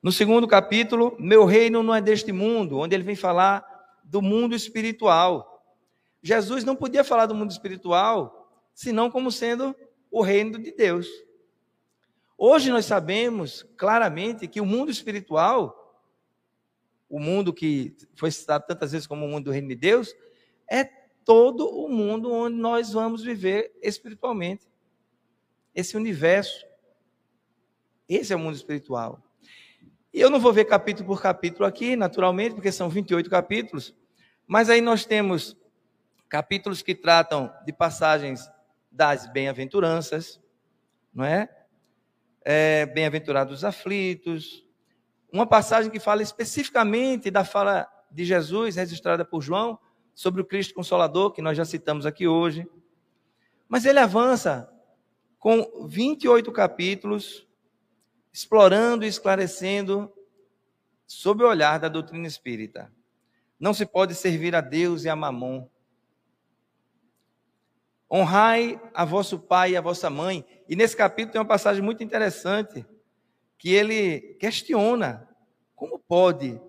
No 0.03 0.11
segundo 0.11 0.49
capítulo, 0.49 1.15
Meu 1.17 1.45
reino 1.45 1.81
não 1.81 1.95
é 1.95 2.01
deste 2.01 2.33
mundo, 2.33 2.79
onde 2.79 2.97
ele 2.97 3.05
vem 3.05 3.15
falar 3.15 3.65
do 4.03 4.21
mundo 4.21 4.53
espiritual. 4.53 5.63
Jesus 6.21 6.65
não 6.65 6.75
podia 6.75 7.05
falar 7.05 7.27
do 7.27 7.37
mundo 7.37 7.53
espiritual 7.53 8.51
senão 8.75 9.13
como 9.13 9.31
sendo 9.31 9.77
o 10.11 10.23
reino 10.23 10.59
de 10.59 10.73
Deus. 10.73 11.07
Hoje 12.38 12.70
nós 12.70 12.85
sabemos 12.85 13.62
claramente 13.79 14.46
que 14.46 14.61
o 14.61 14.66
mundo 14.66 14.90
espiritual, 14.90 16.05
o 17.09 17.18
mundo 17.18 17.53
que 17.53 17.96
foi 18.14 18.31
citado 18.31 18.66
tantas 18.66 18.92
vezes 18.92 19.07
como 19.07 19.25
o 19.25 19.29
mundo 19.29 19.46
do 19.46 19.51
reino 19.51 19.68
de 19.68 19.77
Deus, 19.77 20.14
é 20.70 20.85
todo 21.25 21.66
o 21.66 21.88
mundo 21.88 22.31
onde 22.31 22.57
nós 22.57 22.92
vamos 22.92 23.22
viver 23.22 23.75
espiritualmente 23.83 24.68
esse 25.75 25.96
universo. 25.96 26.66
Esse 28.09 28.33
é 28.33 28.37
o 28.37 28.38
mundo 28.38 28.55
espiritual. 28.55 29.22
E 30.12 30.20
eu 30.20 30.31
não 30.31 30.38
vou 30.38 30.53
ver 30.53 30.66
capítulo 30.66 31.07
por 31.07 31.22
capítulo 31.22 31.66
aqui, 31.66 31.96
naturalmente, 31.96 32.55
porque 32.55 32.70
são 32.70 32.88
28 32.88 33.29
capítulos, 33.31 33.94
mas 34.46 34.70
aí 34.70 34.81
nós 34.81 35.05
temos 35.05 35.57
capítulos 36.29 36.83
que 36.83 36.94
tratam 36.94 37.53
de 37.64 37.72
passagens 37.72 38.49
das 38.90 39.27
bem-aventuranças, 39.27 40.40
não 41.12 41.25
é? 41.25 41.49
É 42.49 42.87
Bem-aventurados 42.87 43.53
os 43.53 43.65
aflitos. 43.65 44.65
Uma 45.33 45.45
passagem 45.45 45.91
que 45.91 45.99
fala 45.99 46.23
especificamente 46.23 47.29
da 47.29 47.45
fala 47.45 47.89
de 48.09 48.25
Jesus, 48.25 48.77
registrada 48.77 49.25
por 49.25 49.43
João, 49.43 49.77
sobre 50.15 50.41
o 50.41 50.45
Cristo 50.45 50.73
Consolador, 50.73 51.33
que 51.33 51.43
nós 51.43 51.57
já 51.57 51.65
citamos 51.65 52.07
aqui 52.07 52.29
hoje. 52.29 52.65
Mas 53.69 53.85
ele 53.85 53.99
avança 53.99 54.73
com 55.41 55.89
28 55.89 56.53
capítulos, 56.53 57.49
explorando 58.33 59.05
e 59.05 59.09
esclarecendo 59.09 60.13
sob 61.05 61.43
o 61.43 61.49
olhar 61.49 61.81
da 61.81 61.89
doutrina 61.89 62.29
espírita. 62.29 62.93
Não 63.59 63.75
se 63.75 63.85
pode 63.85 64.15
servir 64.15 64.55
a 64.55 64.61
Deus 64.61 65.03
e 65.03 65.09
a 65.09 65.17
Mamon. 65.17 65.69
Honrai 68.11 68.81
a 68.95 69.05
vosso 69.05 69.38
pai 69.38 69.73
e 69.73 69.77
a 69.77 69.81
vossa 69.81 70.09
mãe. 70.09 70.45
E 70.69 70.77
nesse 70.77 70.97
capítulo 70.97 71.33
tem 71.33 71.40
uma 71.40 71.47
passagem 71.47 71.83
muito 71.83 72.05
interessante 72.05 72.87
que 73.59 73.73
ele 73.73 74.37
questiona 74.38 75.29
como 75.75 75.99
pode 75.99 76.61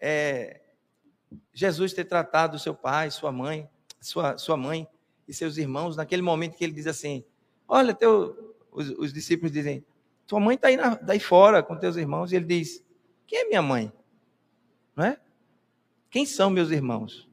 é, 0.00 0.60
Jesus 1.52 1.92
ter 1.92 2.04
tratado 2.04 2.58
seu 2.58 2.74
pai, 2.74 3.10
sua 3.10 3.30
mãe, 3.30 3.68
sua, 4.00 4.36
sua 4.38 4.56
mãe 4.56 4.88
e 5.28 5.34
seus 5.34 5.56
irmãos 5.56 5.96
naquele 5.96 6.22
momento 6.22 6.56
que 6.56 6.64
ele 6.64 6.72
diz 6.72 6.86
assim: 6.86 7.24
Olha, 7.68 7.94
teu, 7.94 8.56
os, 8.72 8.90
os 8.90 9.12
discípulos 9.12 9.52
dizem, 9.52 9.84
tua 10.26 10.40
mãe 10.40 10.56
está 10.56 10.68
aí 10.68 10.76
daí 11.02 11.20
fora 11.20 11.62
com 11.62 11.76
teus 11.76 11.96
irmãos, 11.96 12.32
e 12.32 12.36
ele 12.36 12.46
diz: 12.46 12.84
Quem 13.26 13.40
é 13.40 13.44
minha 13.44 13.62
mãe? 13.62 13.92
Não 14.96 15.04
é? 15.04 15.20
Quem 16.10 16.26
são 16.26 16.50
meus 16.50 16.70
irmãos? 16.70 17.29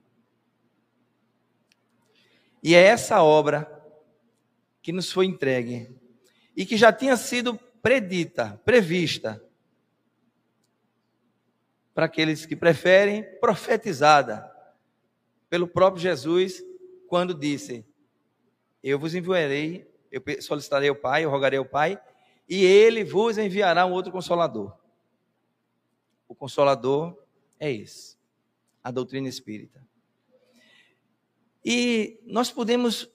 E 2.64 2.76
é 2.76 2.82
essa 2.82 3.22
obra 3.22 3.72
que 4.82 4.92
nos 4.92 5.12
foi 5.12 5.26
entregue 5.26 5.96
e 6.56 6.66
que 6.66 6.78
já 6.78 6.92
tinha 6.92 7.16
sido 7.16 7.58
predita, 7.82 8.62
prevista 8.66 9.44
para 11.94 12.06
aqueles 12.06 12.46
que 12.46 12.56
preferem, 12.56 13.24
profetizada 13.40 14.52
pelo 15.50 15.68
próprio 15.68 16.02
Jesus, 16.02 16.64
quando 17.08 17.34
disse: 17.34 17.86
Eu 18.84 19.00
vos 19.00 19.16
enviarei, 19.16 19.90
eu 20.12 20.22
solicitarei 20.42 20.90
o 20.90 20.96
Pai, 20.96 21.26
eu 21.26 21.30
rogarei 21.30 21.58
ao 21.58 21.66
Pai, 21.66 22.00
e 22.48 22.64
ele 22.64 23.04
vos 23.04 23.38
enviará 23.38 23.86
um 23.86 23.92
outro 23.92 24.12
consolador. 24.12 24.78
O 26.28 26.36
consolador 26.36 27.18
é 27.60 27.72
esse, 27.72 28.18
a 28.84 28.92
doutrina 28.92 29.28
espírita. 29.28 29.86
E 31.70 32.18
nós 32.26 32.50
podemos 32.50 33.12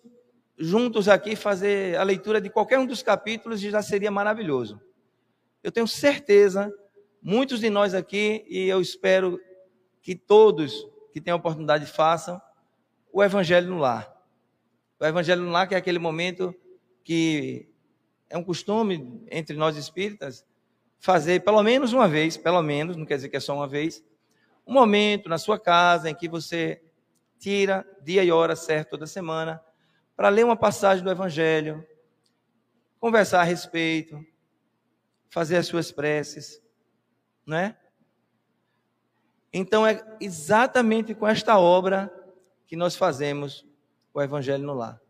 juntos 0.58 1.08
aqui 1.08 1.34
fazer 1.34 1.96
a 1.96 2.02
leitura 2.02 2.38
de 2.38 2.50
qualquer 2.50 2.78
um 2.78 2.84
dos 2.84 3.02
capítulos 3.02 3.64
e 3.64 3.70
já 3.70 3.80
seria 3.80 4.10
maravilhoso. 4.10 4.78
Eu 5.64 5.72
tenho 5.72 5.88
certeza 5.88 6.70
muitos 7.22 7.60
de 7.60 7.70
nós 7.70 7.94
aqui, 7.94 8.44
e 8.46 8.68
eu 8.68 8.78
espero 8.78 9.40
que 10.02 10.14
todos 10.14 10.86
que 11.14 11.18
têm 11.18 11.32
a 11.32 11.36
oportunidade 11.36 11.86
façam, 11.86 12.38
o 13.10 13.24
Evangelho 13.24 13.70
no 13.70 13.78
lar. 13.78 14.14
O 15.00 15.06
Evangelho 15.06 15.40
no 15.40 15.50
lar, 15.50 15.66
que 15.66 15.74
é 15.74 15.78
aquele 15.78 15.98
momento 15.98 16.54
que 17.02 17.66
é 18.28 18.36
um 18.36 18.44
costume 18.44 19.24
entre 19.30 19.56
nós 19.56 19.78
espíritas 19.78 20.44
fazer 21.00 21.42
pelo 21.42 21.62
menos 21.62 21.94
uma 21.94 22.06
vez, 22.06 22.36
pelo 22.36 22.60
menos, 22.60 22.98
não 22.98 23.06
quer 23.06 23.14
dizer 23.16 23.30
que 23.30 23.36
é 23.38 23.40
só 23.40 23.54
uma 23.54 23.66
vez, 23.66 24.04
um 24.66 24.74
momento 24.74 25.26
na 25.26 25.38
sua 25.38 25.58
casa 25.58 26.10
em 26.10 26.14
que 26.14 26.28
você 26.28 26.82
tira 27.42 27.84
dia 28.00 28.22
e 28.22 28.30
hora 28.30 28.54
certo 28.54 28.90
toda 28.90 29.04
semana 29.04 29.60
para 30.14 30.28
ler 30.28 30.44
uma 30.44 30.56
passagem 30.56 31.02
do 31.02 31.10
Evangelho, 31.10 31.84
conversar 33.00 33.40
a 33.40 33.44
respeito, 33.44 34.24
fazer 35.28 35.56
as 35.56 35.66
suas 35.66 35.90
preces, 35.90 36.62
não 37.44 37.56
é? 37.56 37.76
Então 39.52 39.84
é 39.84 40.00
exatamente 40.20 41.16
com 41.16 41.26
esta 41.26 41.58
obra 41.58 42.12
que 42.64 42.76
nós 42.76 42.94
fazemos 42.94 43.66
o 44.14 44.22
Evangelho 44.22 44.62
no 44.62 44.74
lar. 44.74 45.00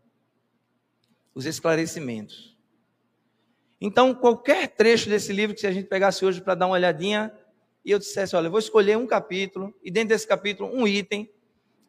Os 1.35 1.45
esclarecimentos. 1.45 2.57
Então, 3.79 4.15
qualquer 4.15 4.69
trecho 4.69 5.07
desse 5.07 5.31
livro 5.31 5.53
que 5.53 5.61
se 5.61 5.67
a 5.67 5.71
gente 5.71 5.87
pegasse 5.87 6.25
hoje 6.25 6.41
para 6.41 6.55
dar 6.55 6.65
uma 6.65 6.75
olhadinha, 6.75 7.31
e 7.85 7.91
eu 7.91 7.99
dissesse, 7.99 8.35
olha, 8.35 8.47
eu 8.47 8.51
vou 8.51 8.59
escolher 8.59 8.97
um 8.97 9.05
capítulo, 9.05 9.73
e 9.83 9.91
dentro 9.91 10.09
desse 10.09 10.27
capítulo, 10.27 10.73
um 10.73 10.87
item, 10.87 11.29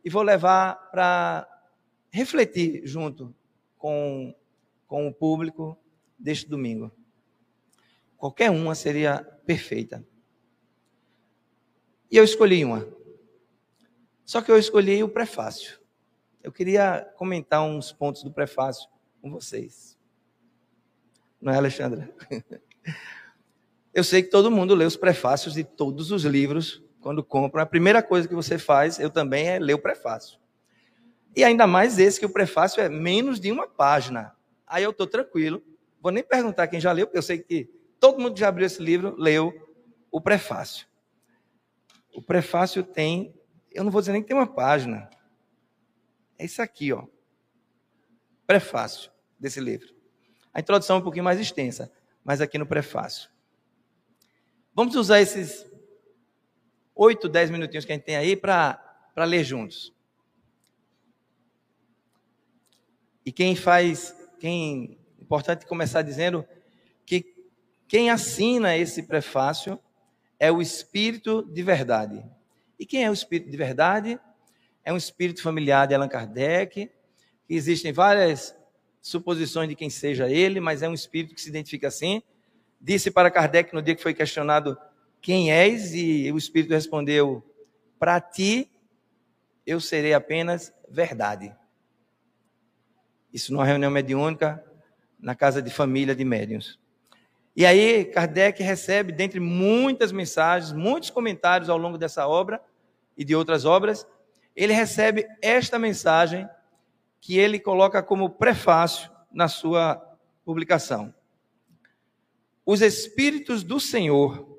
e 0.05 0.11
vou 0.11 0.23
levar 0.23 0.91
para 0.91 1.49
refletir 2.11 2.87
junto 2.87 3.35
com, 3.79 4.35
com 4.87 5.09
o 5.09 5.15
público 5.15 5.79
deste 6.19 6.49
domingo. 6.49 6.93
Qualquer 8.17 8.51
uma 8.51 8.75
seria 8.75 9.25
perfeita. 9.47 10.07
E 12.11 12.17
eu 12.17 12.25
escolhi 12.25 12.65
uma. 12.65 12.87
Só 14.25 14.41
que 14.41 14.51
eu 14.51 14.59
escolhi 14.59 15.03
o 15.03 15.09
prefácio. 15.09 15.81
Eu 16.43 16.53
queria 16.53 17.11
comentar 17.17 17.63
uns 17.63 17.91
pontos 17.91 18.23
do 18.23 18.31
prefácio 18.31 18.89
com 19.21 19.31
vocês. 19.31 19.99
Não 21.41 21.53
é, 21.53 21.57
Alexandra? 21.57 22.15
Eu 23.95 24.03
sei 24.03 24.23
que 24.23 24.29
todo 24.29 24.51
mundo 24.51 24.75
lê 24.75 24.85
os 24.85 24.97
prefácios 24.97 25.55
de 25.55 25.63
todos 25.63 26.11
os 26.11 26.25
livros 26.25 26.84
quando 27.05 27.23
compra. 27.23 27.63
A 27.63 27.67
primeira 27.67 28.03
coisa 28.03 28.27
que 28.27 28.35
você 28.35 28.57
faz, 28.57 28.99
eu 28.99 29.11
também, 29.11 29.47
é 29.47 29.59
ler 29.59 29.75
o 29.75 29.79
prefácio. 29.79 30.39
E 31.37 31.45
ainda 31.45 31.67
mais 31.67 31.99
esse, 31.99 32.19
que 32.19 32.25
o 32.25 32.31
prefácio 32.31 32.81
é 32.81 32.89
menos 32.89 33.39
de 33.39 33.53
uma 33.53 33.69
página. 33.69 34.35
Aí 34.67 34.83
eu 34.83 34.91
estou 34.91 35.07
tranquilo. 35.07 35.63
Vou 36.01 36.11
nem 36.11 36.25
perguntar 36.25 36.67
quem 36.67 36.81
já 36.81 36.91
leu, 36.93 37.07
porque 37.07 37.19
eu 37.19 37.23
sei 37.23 37.39
que 37.39 37.71
todo 38.01 38.19
mundo 38.19 38.33
que 38.33 38.41
já 38.41 38.49
abriu 38.49 38.65
esse 38.65 38.83
livro 38.83 39.15
leu 39.19 39.53
o 40.11 40.19
prefácio. 40.19 40.87
O 42.15 42.23
prefácio 42.23 42.83
tem, 42.83 43.35
eu 43.71 43.85
não 43.85 43.91
vou 43.91 44.01
dizer 44.01 44.13
nem 44.13 44.23
que 44.23 44.29
tem 44.29 44.37
uma 44.37 44.47
página. 44.47 45.11
É 46.39 46.47
isso 46.47 46.63
aqui, 46.63 46.91
ó. 46.91 47.05
Prefácio 48.47 49.11
desse 49.39 49.61
livro. 49.61 49.95
A 50.55 50.61
introdução 50.61 50.97
é 50.97 50.99
um 51.01 51.03
pouquinho 51.03 51.25
mais 51.25 51.39
extensa, 51.39 51.93
mas 52.25 52.41
aqui 52.41 52.57
no 52.57 52.67
prefácio. 52.67 53.29
Vamos 54.75 54.97
usar 54.97 55.21
esses 55.21 55.74
oito, 56.95 57.29
dez 57.29 57.51
minutinhos 57.51 57.85
que 57.85 57.93
a 57.93 57.95
gente 57.95 58.05
tem 58.05 58.17
aí 58.17 58.37
para 58.37 58.79
ler 59.17 59.45
juntos. 59.45 59.93
E 63.27 63.33
quem 63.33 63.57
faz, 63.57 64.15
quem 64.39 64.99
importante 65.19 65.67
começar 65.67 66.03
dizendo 66.03 66.47
que 67.07 67.35
quem 67.89 68.11
assina 68.11 68.77
esse 68.77 69.03
prefácio 69.03 69.79
é 70.39 70.53
o 70.53 70.61
espírito 70.61 71.43
de 71.43 71.63
verdade. 71.63 72.25
E 72.79 72.85
quem 72.85 73.05
é 73.05 73.11
o 73.11 73.15
espírito 73.15 73.51
de 73.51 73.57
verdade? 73.57 74.21
É 74.85 74.93
um 74.93 74.97
espírito 74.97 75.43
familiar 75.43 75.87
de 75.87 75.95
Allan 75.95 76.09
Kardec, 76.09 76.91
que 77.47 77.55
existem 77.55 77.93
várias 77.93 78.55
suposições 79.01 79.69
de 79.69 79.75
quem 79.75 79.89
seja 79.89 80.29
ele, 80.29 80.61
mas 80.61 80.83
é 80.83 80.89
um 80.89 80.95
espírito 80.95 81.35
que 81.35 81.41
se 81.41 81.49
identifica 81.49 81.89
assim. 81.89 82.23
Disse 82.81 83.11
para 83.11 83.31
Kardec 83.31 83.73
no 83.73 83.81
dia 83.81 83.95
que 83.95 84.03
foi 84.03 84.13
questionado 84.13 84.77
quem 85.25 85.51
és, 85.51 85.95
e 85.95 86.31
o 86.31 86.37
espírito 86.37 86.75
respondeu: 86.75 87.43
Para 87.99 88.21
ti 88.21 88.71
eu 89.67 89.81
serei 89.81 90.13
apenas 90.13 90.71
verdade. 90.87 91.57
Isso 93.33 93.51
numa 93.51 93.65
reunião 93.65 93.91
mediúnica 93.91 94.63
na 95.19 95.35
casa 95.35 95.63
de 95.63 95.71
família 95.71 96.15
de 96.15 96.27
médiuns. 96.27 96.79
E 97.57 97.65
aí, 97.65 98.05
Kardec 98.05 98.63
recebe, 98.63 99.13
dentre 99.13 99.41
muitas 99.41 100.13
mensagens, 100.13 100.75
muitos 100.75 101.09
comentários 101.09 101.71
ao 101.71 101.79
longo 101.79 101.97
dessa 101.97 102.29
obra 102.29 102.61
e 103.17 103.25
de 103.25 103.35
outras 103.35 103.65
obras, 103.65 104.07
ele 104.55 104.75
recebe 104.75 105.27
esta 105.41 105.79
mensagem 105.79 106.47
que 107.19 107.39
ele 107.39 107.59
coloca 107.59 108.03
como 108.03 108.29
prefácio 108.29 109.11
na 109.33 109.49
sua 109.49 109.97
publicação. 110.45 111.15
Os 112.67 112.83
Espíritos 112.83 113.63
do 113.63 113.81
Senhor, 113.81 114.54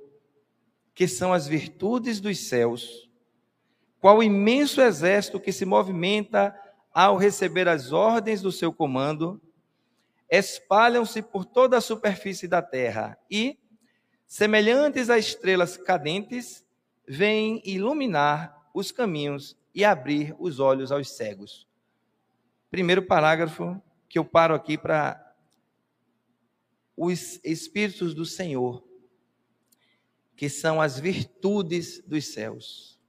que 0.96 1.10
são 1.10 1.34
as 1.34 1.46
virtudes 1.46 2.22
dos 2.22 2.48
céus, 2.48 3.10
qual 4.00 4.24
imenso 4.24 4.82
exército 4.82 5.40
que 5.40 5.52
se 5.52 5.66
movimenta 5.66 6.58
ao 6.94 7.18
receber 7.18 7.68
as 7.68 7.92
ordens 7.92 8.42
do 8.42 8.52
seu 8.52 8.72
comando, 8.72 9.42
espalham-se 10.30 11.22
por 11.22 11.44
toda 11.44 11.78
a 11.78 11.82
superfície 11.82 12.48
da 12.48 12.62
terra 12.62 13.18
e, 13.30 13.60
semelhantes 14.26 15.10
a 15.10 15.18
estrelas 15.18 15.76
cadentes, 15.76 16.66
vêm 17.06 17.62
iluminar 17.66 18.70
os 18.74 18.90
caminhos 18.92 19.58
e 19.74 19.84
abrir 19.84 20.34
os 20.40 20.60
olhos 20.62 20.92
aos 20.92 21.10
cegos. 21.12 21.68
Primeiro 22.72 23.04
parágrafo 23.04 23.82
que 24.08 24.18
eu 24.18 24.24
paro 24.24 24.56
aqui 24.56 24.78
para 24.78 25.22
os 26.96 27.42
Espíritos 27.44 28.14
do 28.14 28.26
Senhor, 28.26 28.85
que 30.36 30.50
são 30.50 30.82
as 30.82 31.00
virtudes 31.00 32.02
dos 32.06 32.28
céus. 32.28 33.00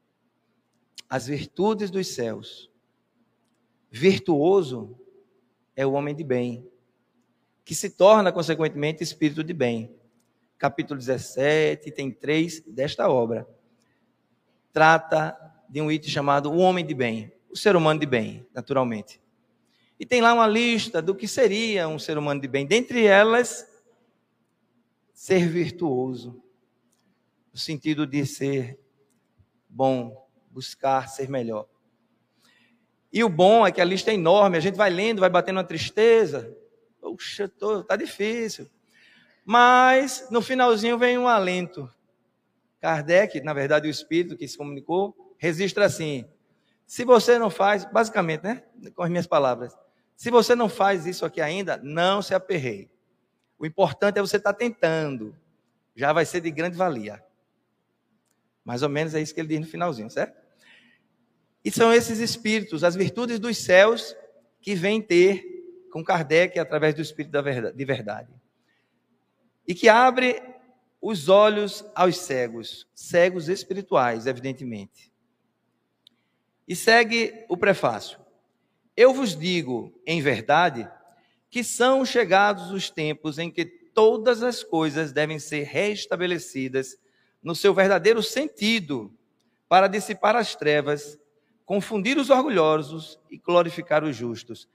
As 1.09 1.27
virtudes 1.27 1.91
dos 1.91 2.09
céus. 2.09 2.71
Virtuoso 3.91 4.99
é 5.75 5.87
o 5.87 5.93
homem 5.93 6.15
de 6.15 6.25
bem 6.25 6.69
que 7.67 7.75
se 7.75 7.91
torna, 7.91 8.31
consequentemente, 8.31 9.03
espírito 9.03 9.43
de 9.43 9.53
bem. 9.53 9.93
Capítulo 10.57 11.01
17, 11.01 11.91
tem 11.91 12.13
três 12.13 12.61
desta 12.61 13.09
obra. 13.09 13.47
Trata 14.73 15.37
de 15.69 15.81
um 15.81 15.91
item 15.91 16.09
chamado 16.09 16.49
o 16.49 16.59
homem 16.59 16.87
de 16.87 16.95
bem, 16.95 17.33
o 17.51 17.57
ser 17.57 17.75
humano 17.75 17.99
de 17.99 18.07
bem, 18.07 18.47
naturalmente. 18.55 19.21
E 19.99 20.07
tem 20.07 20.21
lá 20.21 20.33
uma 20.33 20.47
lista 20.47 21.03
do 21.03 21.13
que 21.13 21.27
seria 21.27 21.89
um 21.89 21.99
ser 21.99 22.17
humano 22.17 22.41
de 22.41 22.47
bem. 22.47 22.65
Dentre 22.65 23.05
elas, 23.05 23.67
ser 25.13 25.49
virtuoso, 25.49 26.41
no 27.57 27.61
sentido 27.61 28.07
de 28.07 28.27
ser 28.27 28.79
bom, 29.67 30.29
buscar 30.51 31.09
ser 31.09 31.27
melhor. 31.31 31.67
E 33.11 33.25
o 33.25 33.31
bom 33.31 33.67
é 33.67 33.73
que 33.73 33.81
a 33.81 33.85
lista 33.85 34.11
é 34.11 34.15
enorme, 34.15 34.59
a 34.59 34.61
gente 34.61 34.75
vai 34.75 34.91
lendo, 34.91 35.21
vai 35.21 35.31
batendo 35.31 35.57
uma 35.57 35.65
tristeza, 35.65 36.55
Puxa, 37.01 37.51
tá 37.89 37.97
difícil. 37.97 38.69
Mas 39.43 40.29
no 40.31 40.43
finalzinho 40.43 40.99
vem 40.99 41.17
um 41.17 41.27
alento. 41.27 41.91
Kardec, 42.79 43.41
na 43.41 43.55
verdade, 43.55 43.89
o 43.89 43.91
espírito 43.91 44.37
que 44.37 44.47
se 44.47 44.59
comunicou, 44.59 45.35
registra 45.39 45.87
assim: 45.87 46.29
se 46.85 47.07
você 47.07 47.39
não 47.39 47.49
faz, 47.49 47.87
basicamente, 47.87 48.43
né? 48.43 48.63
Com 48.95 49.03
as 49.03 49.09
minhas 49.09 49.27
palavras, 49.27 49.75
se 50.15 50.31
você 50.31 50.55
não 50.55 50.69
faz 50.69 51.07
isso 51.07 51.25
aqui 51.25 51.41
ainda, 51.41 51.81
não 51.83 52.21
se 52.21 52.35
aperreie. 52.35 52.91
O 53.59 53.65
importante 53.65 54.19
é 54.19 54.21
você 54.21 54.37
estar 54.37 54.53
tentando. 54.53 55.35
Já 55.95 56.13
vai 56.13 56.27
ser 56.27 56.43
de 56.43 56.51
grande 56.51 56.77
valia. 56.77 57.25
Mais 58.67 58.83
ou 58.83 58.89
menos 58.89 59.15
é 59.15 59.23
isso 59.23 59.33
que 59.33 59.41
ele 59.41 59.49
diz 59.49 59.61
no 59.61 59.67
finalzinho, 59.67 60.11
certo? 60.11 60.37
E 61.65 61.71
são 61.71 61.93
esses 61.93 62.19
espíritos, 62.19 62.83
as 62.83 62.97
virtudes 62.97 63.39
dos 63.39 63.57
céus, 63.59 64.17
que 64.61 64.75
vêm 64.75 65.01
ter 65.01 65.89
com 65.93 66.03
Kardec 66.03 66.59
através 66.59 66.93
do 66.93 67.01
Espírito 67.01 67.41
de 67.73 67.85
verdade. 67.85 68.29
E 69.69 69.73
que 69.73 69.89
abre 69.89 70.43
os 71.01 71.29
olhos 71.29 71.85
aos 71.95 72.19
cegos, 72.19 72.89
cegos 72.93 73.49
espirituais, 73.49 74.27
evidentemente. 74.27 75.13
E 76.67 76.75
segue 76.75 77.45
o 77.49 77.57
prefácio. 77.57 78.19
Eu 78.97 79.15
vos 79.15 79.37
digo, 79.37 79.97
em 80.05 80.21
verdade, 80.21 80.91
que 81.49 81.63
são 81.63 82.05
chegados 82.05 82.73
os 82.73 82.91
tempos 82.91 83.39
em 83.39 83.49
que 83.49 83.65
todas 83.65 84.43
as 84.43 84.65
coisas 84.65 85.13
devem 85.13 85.39
ser 85.39 85.63
restabelecidas 85.63 86.99
no 87.47 87.55
seu 87.55 87.73
verdadeiro 87.73 88.25
sentido, 88.25 89.17
para 89.69 89.87
dissipar 89.87 90.35
as 90.35 90.57
trevas, 90.57 91.17
confundir 91.65 92.19
os 92.19 92.29
orgulhosos 92.29 93.21
e 93.31 93.39
glorificar 93.39 94.03
os 94.03 94.17
justos. 94.17 94.69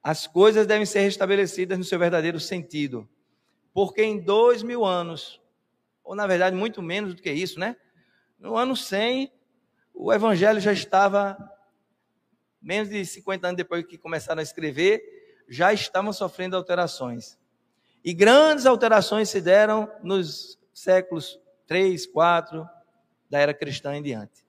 As 0.00 0.24
coisas 0.24 0.68
devem 0.68 0.86
ser 0.86 1.00
restabelecidas 1.00 1.76
no 1.76 1.82
seu 1.82 1.98
verdadeiro 1.98 2.38
sentido, 2.38 3.08
porque 3.74 4.04
em 4.04 4.20
dois 4.20 4.62
mil 4.62 4.84
anos, 4.84 5.40
ou 6.04 6.14
na 6.14 6.28
verdade 6.28 6.54
muito 6.54 6.80
menos 6.80 7.12
do 7.12 7.20
que 7.20 7.32
isso, 7.32 7.58
né? 7.58 7.74
No 8.38 8.56
ano 8.56 8.76
100, 8.76 9.32
o 9.92 10.12
evangelho 10.12 10.60
já 10.60 10.72
estava, 10.72 11.36
menos 12.62 12.88
de 12.88 13.04
50 13.04 13.48
anos 13.48 13.56
depois 13.56 13.84
que 13.84 13.98
começaram 13.98 14.38
a 14.38 14.44
escrever, 14.44 15.02
já 15.48 15.72
estavam 15.72 16.12
sofrendo 16.12 16.54
alterações. 16.54 17.36
E 18.04 18.14
grandes 18.14 18.64
alterações 18.64 19.28
se 19.28 19.40
deram 19.40 19.90
nos 20.04 20.56
séculos 20.72 21.40
3, 21.70 22.04
4 22.04 22.68
da 23.30 23.38
era 23.38 23.54
cristã 23.54 23.94
em 23.94 24.02
diante. 24.02 24.44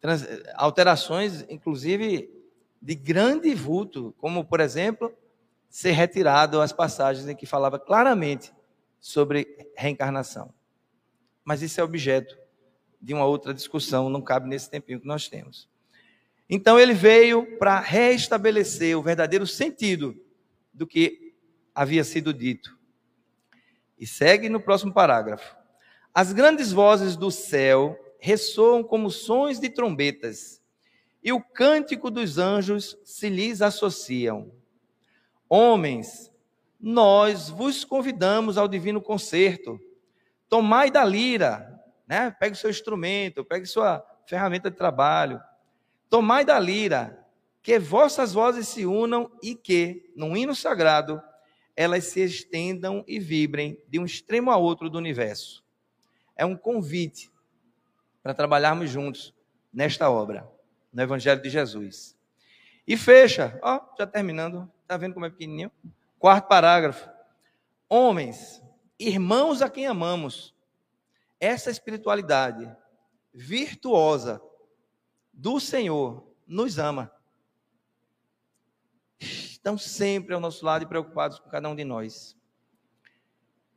Trans, 0.00 0.26
alterações, 0.54 1.44
inclusive, 1.46 2.32
de 2.80 2.94
grande 2.94 3.54
vulto, 3.54 4.14
como, 4.16 4.46
por 4.46 4.60
exemplo, 4.60 5.14
ser 5.68 5.90
retirado 5.90 6.58
as 6.62 6.72
passagens 6.72 7.28
em 7.28 7.36
que 7.36 7.44
falava 7.44 7.78
claramente 7.78 8.50
sobre 8.98 9.70
reencarnação. 9.76 10.54
Mas 11.44 11.60
isso 11.60 11.78
é 11.78 11.84
objeto 11.84 12.34
de 12.98 13.12
uma 13.12 13.26
outra 13.26 13.52
discussão, 13.52 14.08
não 14.08 14.22
cabe 14.22 14.48
nesse 14.48 14.70
tempinho 14.70 15.00
que 15.00 15.06
nós 15.06 15.28
temos. 15.28 15.68
Então 16.48 16.80
ele 16.80 16.94
veio 16.94 17.58
para 17.58 17.78
restabelecer 17.78 18.98
o 18.98 19.02
verdadeiro 19.02 19.46
sentido 19.46 20.18
do 20.72 20.86
que 20.86 21.34
havia 21.74 22.04
sido 22.04 22.32
dito. 22.32 22.74
E 23.98 24.06
segue 24.06 24.48
no 24.48 24.60
próximo 24.60 24.90
parágrafo. 24.90 25.62
As 26.14 26.32
grandes 26.32 26.70
vozes 26.70 27.16
do 27.16 27.28
céu 27.28 27.98
ressoam 28.20 28.84
como 28.84 29.10
sons 29.10 29.58
de 29.58 29.68
trombetas, 29.68 30.62
e 31.20 31.32
o 31.32 31.40
cântico 31.40 32.08
dos 32.08 32.38
anjos 32.38 32.96
se 33.04 33.28
lhes 33.28 33.60
associam. 33.60 34.52
Homens, 35.48 36.30
nós 36.78 37.48
vos 37.48 37.84
convidamos 37.84 38.56
ao 38.56 38.68
divino 38.68 39.02
concerto. 39.02 39.80
Tomai 40.48 40.88
da 40.88 41.04
lira, 41.04 41.82
né? 42.06 42.30
Pegue 42.38 42.56
seu 42.56 42.70
instrumento, 42.70 43.44
pegue 43.44 43.66
sua 43.66 44.04
ferramenta 44.24 44.70
de 44.70 44.76
trabalho. 44.76 45.40
Tomai 46.08 46.44
da 46.44 46.60
lira, 46.60 47.26
que 47.60 47.76
vossas 47.76 48.32
vozes 48.32 48.68
se 48.68 48.86
unam 48.86 49.28
e 49.42 49.56
que, 49.56 50.12
num 50.14 50.36
hino 50.36 50.54
sagrado, 50.54 51.20
elas 51.74 52.04
se 52.04 52.20
estendam 52.20 53.02
e 53.08 53.18
vibrem 53.18 53.82
de 53.88 53.98
um 53.98 54.04
extremo 54.04 54.52
a 54.52 54.56
outro 54.56 54.88
do 54.88 54.96
universo. 54.96 55.63
É 56.36 56.44
um 56.44 56.56
convite 56.56 57.30
para 58.22 58.34
trabalharmos 58.34 58.90
juntos 58.90 59.34
nesta 59.72 60.10
obra, 60.10 60.50
no 60.92 61.02
Evangelho 61.02 61.42
de 61.42 61.50
Jesus. 61.50 62.16
E 62.86 62.96
fecha, 62.96 63.58
ó, 63.62 63.80
já 63.98 64.06
terminando, 64.06 64.70
tá 64.86 64.96
vendo 64.96 65.14
como 65.14 65.26
é 65.26 65.30
pequenininho? 65.30 65.70
Quarto 66.18 66.48
parágrafo. 66.48 67.08
Homens, 67.88 68.62
irmãos 68.98 69.62
a 69.62 69.70
quem 69.70 69.86
amamos, 69.86 70.54
essa 71.40 71.70
espiritualidade 71.70 72.70
virtuosa 73.32 74.40
do 75.32 75.58
Senhor 75.58 76.26
nos 76.46 76.78
ama. 76.78 77.10
Estão 79.18 79.78
sempre 79.78 80.34
ao 80.34 80.40
nosso 80.40 80.64
lado 80.64 80.82
e 80.82 80.86
preocupados 80.86 81.38
com 81.38 81.48
cada 81.48 81.68
um 81.68 81.74
de 81.74 81.84
nós. 81.84 82.36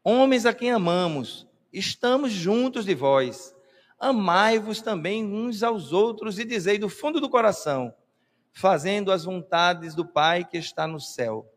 Homens 0.04 0.46
a 0.46 0.54
quem 0.54 0.72
amamos, 0.72 1.47
estamos 1.72 2.32
juntos 2.32 2.86
de 2.86 2.94
vós. 2.94 3.56
Amai-vos 4.00 4.82
também 4.82 5.26
uns 5.26 5.64
aos 5.64 5.92
outros 5.92 6.40
e 6.40 6.46
dizei 6.46 6.78
do 6.78 6.90
fundo 6.90 7.20
do 7.20 7.30
coração, 7.30 7.94
fazendo 8.54 9.12
as 9.12 9.24
vontades 9.24 9.96
do 9.96 10.06
Pai 10.06 10.46
que 10.46 10.58
está 10.58 10.88
no 10.88 11.00
céu. 11.00 11.52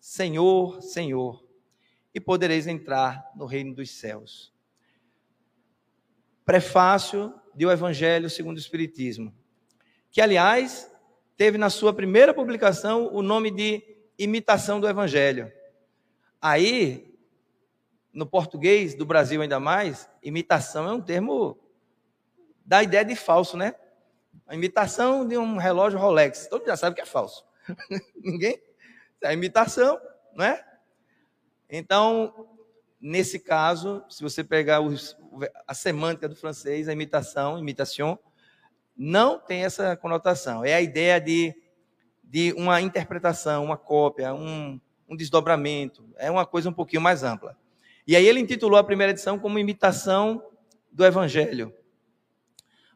Senhor, 0.00 0.82
Senhor, 0.82 1.44
e 2.14 2.20
podereis 2.20 2.66
entrar 2.66 3.30
no 3.34 3.46
reino 3.46 3.74
dos 3.74 3.90
céus 3.90 4.52
prefácio 6.48 7.34
de 7.54 7.66
O 7.66 7.70
Evangelho 7.70 8.30
segundo 8.30 8.56
o 8.56 8.58
Espiritismo, 8.58 9.34
que, 10.10 10.18
aliás, 10.18 10.90
teve 11.36 11.58
na 11.58 11.68
sua 11.68 11.92
primeira 11.92 12.32
publicação 12.32 13.10
o 13.12 13.20
nome 13.20 13.50
de 13.50 13.82
Imitação 14.18 14.80
do 14.80 14.88
Evangelho. 14.88 15.52
Aí, 16.40 17.07
no 18.18 18.26
português 18.26 18.96
do 18.96 19.06
Brasil 19.06 19.40
ainda 19.40 19.60
mais, 19.60 20.10
imitação 20.20 20.88
é 20.88 20.92
um 20.92 21.00
termo 21.00 21.56
da 22.66 22.82
ideia 22.82 23.04
de 23.04 23.14
falso, 23.14 23.56
né? 23.56 23.76
A 24.44 24.56
imitação 24.56 25.24
de 25.24 25.38
um 25.38 25.56
relógio 25.56 26.00
Rolex. 26.00 26.48
Todo 26.48 26.62
mundo 26.62 26.68
já 26.68 26.76
sabe 26.76 26.96
que 26.96 27.00
é 27.00 27.06
falso. 27.06 27.46
Ninguém? 28.20 28.60
É 29.22 29.28
a 29.28 29.32
imitação, 29.32 30.00
não 30.34 30.44
é? 30.44 30.66
Então, 31.70 32.48
nesse 33.00 33.38
caso, 33.38 34.04
se 34.08 34.20
você 34.20 34.42
pegar 34.42 34.80
os, 34.80 35.16
a 35.64 35.72
semântica 35.72 36.28
do 36.28 36.34
francês, 36.34 36.88
a 36.88 36.92
imitação, 36.92 37.56
imitation, 37.56 38.18
não 38.96 39.38
tem 39.38 39.64
essa 39.64 39.96
conotação. 39.96 40.64
É 40.64 40.74
a 40.74 40.80
ideia 40.80 41.20
de, 41.20 41.54
de 42.24 42.52
uma 42.54 42.80
interpretação, 42.80 43.64
uma 43.64 43.76
cópia, 43.76 44.34
um, 44.34 44.80
um 45.08 45.14
desdobramento. 45.14 46.04
É 46.16 46.28
uma 46.28 46.44
coisa 46.44 46.68
um 46.68 46.72
pouquinho 46.72 47.00
mais 47.00 47.22
ampla. 47.22 47.56
E 48.08 48.16
aí 48.16 48.26
ele 48.26 48.40
intitulou 48.40 48.78
a 48.78 48.82
primeira 48.82 49.12
edição 49.12 49.38
como 49.38 49.58
Imitação 49.58 50.42
do 50.90 51.04
Evangelho. 51.04 51.74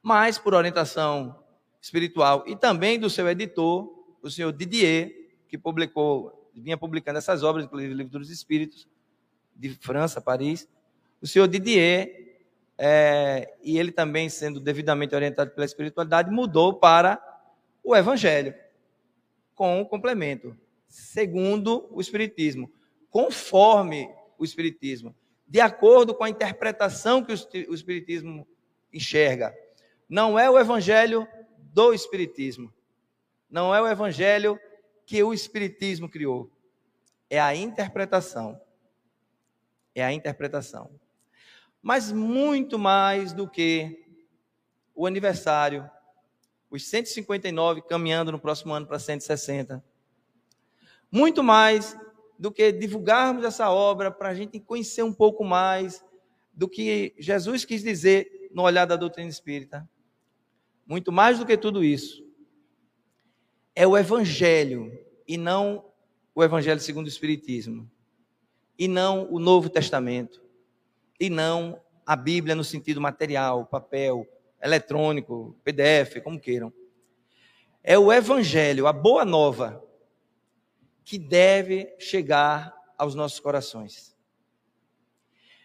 Mas, 0.03 0.39
por 0.39 0.55
orientação 0.55 1.39
espiritual 1.83 2.45
e 2.47 2.57
também 2.57 2.99
do 2.99 3.11
seu 3.11 3.29
editor, 3.29 3.93
o 4.23 4.31
senhor 4.31 4.51
Didier, 4.55 5.13
que 5.49 5.59
publicou, 5.59 6.51
vinha 6.55 6.79
publicando 6.79 7.19
essas 7.19 7.43
obras, 7.43 7.67
inclusive 7.67 7.93
o 7.93 7.97
Livro 7.97 8.19
dos 8.19 8.31
Espíritos, 8.31 8.89
de 9.55 9.69
França, 9.75 10.19
Paris, 10.19 10.67
o 11.21 11.27
senhor 11.27 11.47
Didier, 11.47 12.39
é, 12.79 13.55
e 13.63 13.79
ele 13.79 13.93
também 13.93 14.31
sendo 14.31 14.59
devidamente 14.59 15.15
orientado 15.15 15.51
pela 15.51 15.67
espiritualidade, 15.67 16.31
mudou 16.31 16.73
para 16.73 17.23
o 17.85 17.95
Evangelho, 17.95 18.55
com 19.55 19.79
o 19.79 19.87
complemento, 19.87 20.57
segundo 20.89 21.87
o 21.91 22.01
Espiritismo, 22.01 22.73
conforme 23.11 24.09
o 24.43 24.45
Espiritismo, 24.45 25.15
de 25.47 25.61
acordo 25.61 26.15
com 26.15 26.25
a 26.25 26.31
interpretação 26.31 27.25
que 27.25 27.33
o 27.33 27.75
Espiritismo 27.75 28.47
enxerga. 28.93 29.55
Não 30.09 30.39
é 30.39 30.51
o 30.51 30.59
Evangelho 30.59 31.27
do 31.59 31.95
Espiritismo, 31.95 32.73
não 33.49 33.75
é 33.75 33.81
o 33.81 33.87
Evangelho 33.87 34.59
que 35.07 35.23
o 35.23 35.33
Espiritismo 35.33 36.09
criou, 36.09 36.51
é 37.31 37.41
a 37.41 37.55
interpretação 37.55 38.61
é 39.95 40.05
a 40.05 40.13
interpretação. 40.13 40.91
Mas 41.83 42.13
muito 42.13 42.79
mais 42.79 43.33
do 43.33 43.49
que 43.49 44.05
o 44.95 45.07
aniversário, 45.07 45.89
os 46.71 46.87
159 46.87 47.83
caminhando 47.83 48.33
no 48.33 48.39
próximo 48.39 48.73
ano 48.73 48.87
para 48.87 48.99
160. 48.99 49.85
Muito 51.11 51.43
mais 51.43 51.97
do 52.43 52.51
que 52.51 52.73
divulgarmos 52.73 53.45
essa 53.45 53.71
obra 53.71 54.11
para 54.11 54.31
a 54.31 54.35
gente 54.35 54.59
conhecer 54.59 55.05
um 55.05 55.13
pouco 55.13 55.45
mais 55.45 56.05
do 56.53 56.69
que 56.69 57.15
Jesus 57.17 57.65
quis 57.65 57.85
dizer 57.85 58.51
no 58.53 58.63
olhar 58.63 58.85
da 58.85 58.97
doutrina 58.97 59.31
espírita. 59.31 59.89
Muito 60.85 61.13
mais 61.13 61.39
do 61.39 61.47
que 61.47 61.57
tudo 61.57 61.85
isso. 61.85 62.27
É 63.77 63.87
o 63.87 63.97
Evangelho 63.97 64.91
e 65.25 65.37
não 65.37 65.85
o 66.35 66.43
Evangelho 66.43 66.81
segundo 66.81 67.07
o 67.07 67.09
Espiritismo 67.09 67.89
e 68.77 68.89
não 68.89 69.33
o 69.33 69.39
Novo 69.39 69.69
Testamento, 69.69 70.43
e 71.21 71.31
não 71.31 71.81
a 72.05 72.17
Bíblia 72.17 72.57
no 72.57 72.65
sentido 72.65 73.01
material, 73.01 73.67
papel, 73.67 74.27
eletrônico, 74.61 75.57
PDF, 75.63 76.21
como 76.25 76.41
queiram. 76.41 76.73
É 77.85 77.97
o 77.97 78.13
Evangelho, 78.13 78.89
a 78.89 78.93
boa 78.93 79.25
nova, 79.25 79.81
que 81.05 81.19
deve 81.19 81.95
chegar 81.99 82.75
aos 82.97 83.15
nossos 83.15 83.41
corações. 83.41 84.17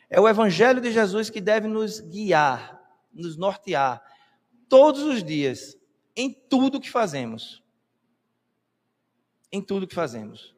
É 0.10 0.20
o 0.20 0.28
Evangelho 0.28 0.82
de 0.82 0.92
Jesus 0.92 1.30
que 1.30 1.42
deve 1.42 1.68
nos 1.68 2.00
guiar, 2.00 2.82
nos 3.14 3.36
nortear, 3.38 4.02
todos 4.70 5.04
os 5.04 5.24
dias, 5.24 5.78
em 6.16 6.32
tudo 6.34 6.80
que 6.80 6.90
fazemos. 6.90 7.64
Em 9.52 9.62
tudo 9.62 9.88
que 9.88 9.96
fazemos. 9.96 10.56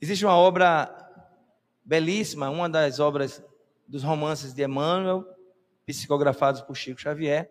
Existe 0.00 0.24
uma 0.24 0.36
obra 0.36 0.96
belíssima, 1.84 2.48
uma 2.48 2.68
das 2.68 3.00
obras 3.00 3.42
dos 3.86 4.02
romances 4.02 4.54
de 4.54 4.62
Emmanuel, 4.62 5.26
psicografados 5.84 6.62
por 6.62 6.76
Chico 6.76 7.00
Xavier. 7.00 7.50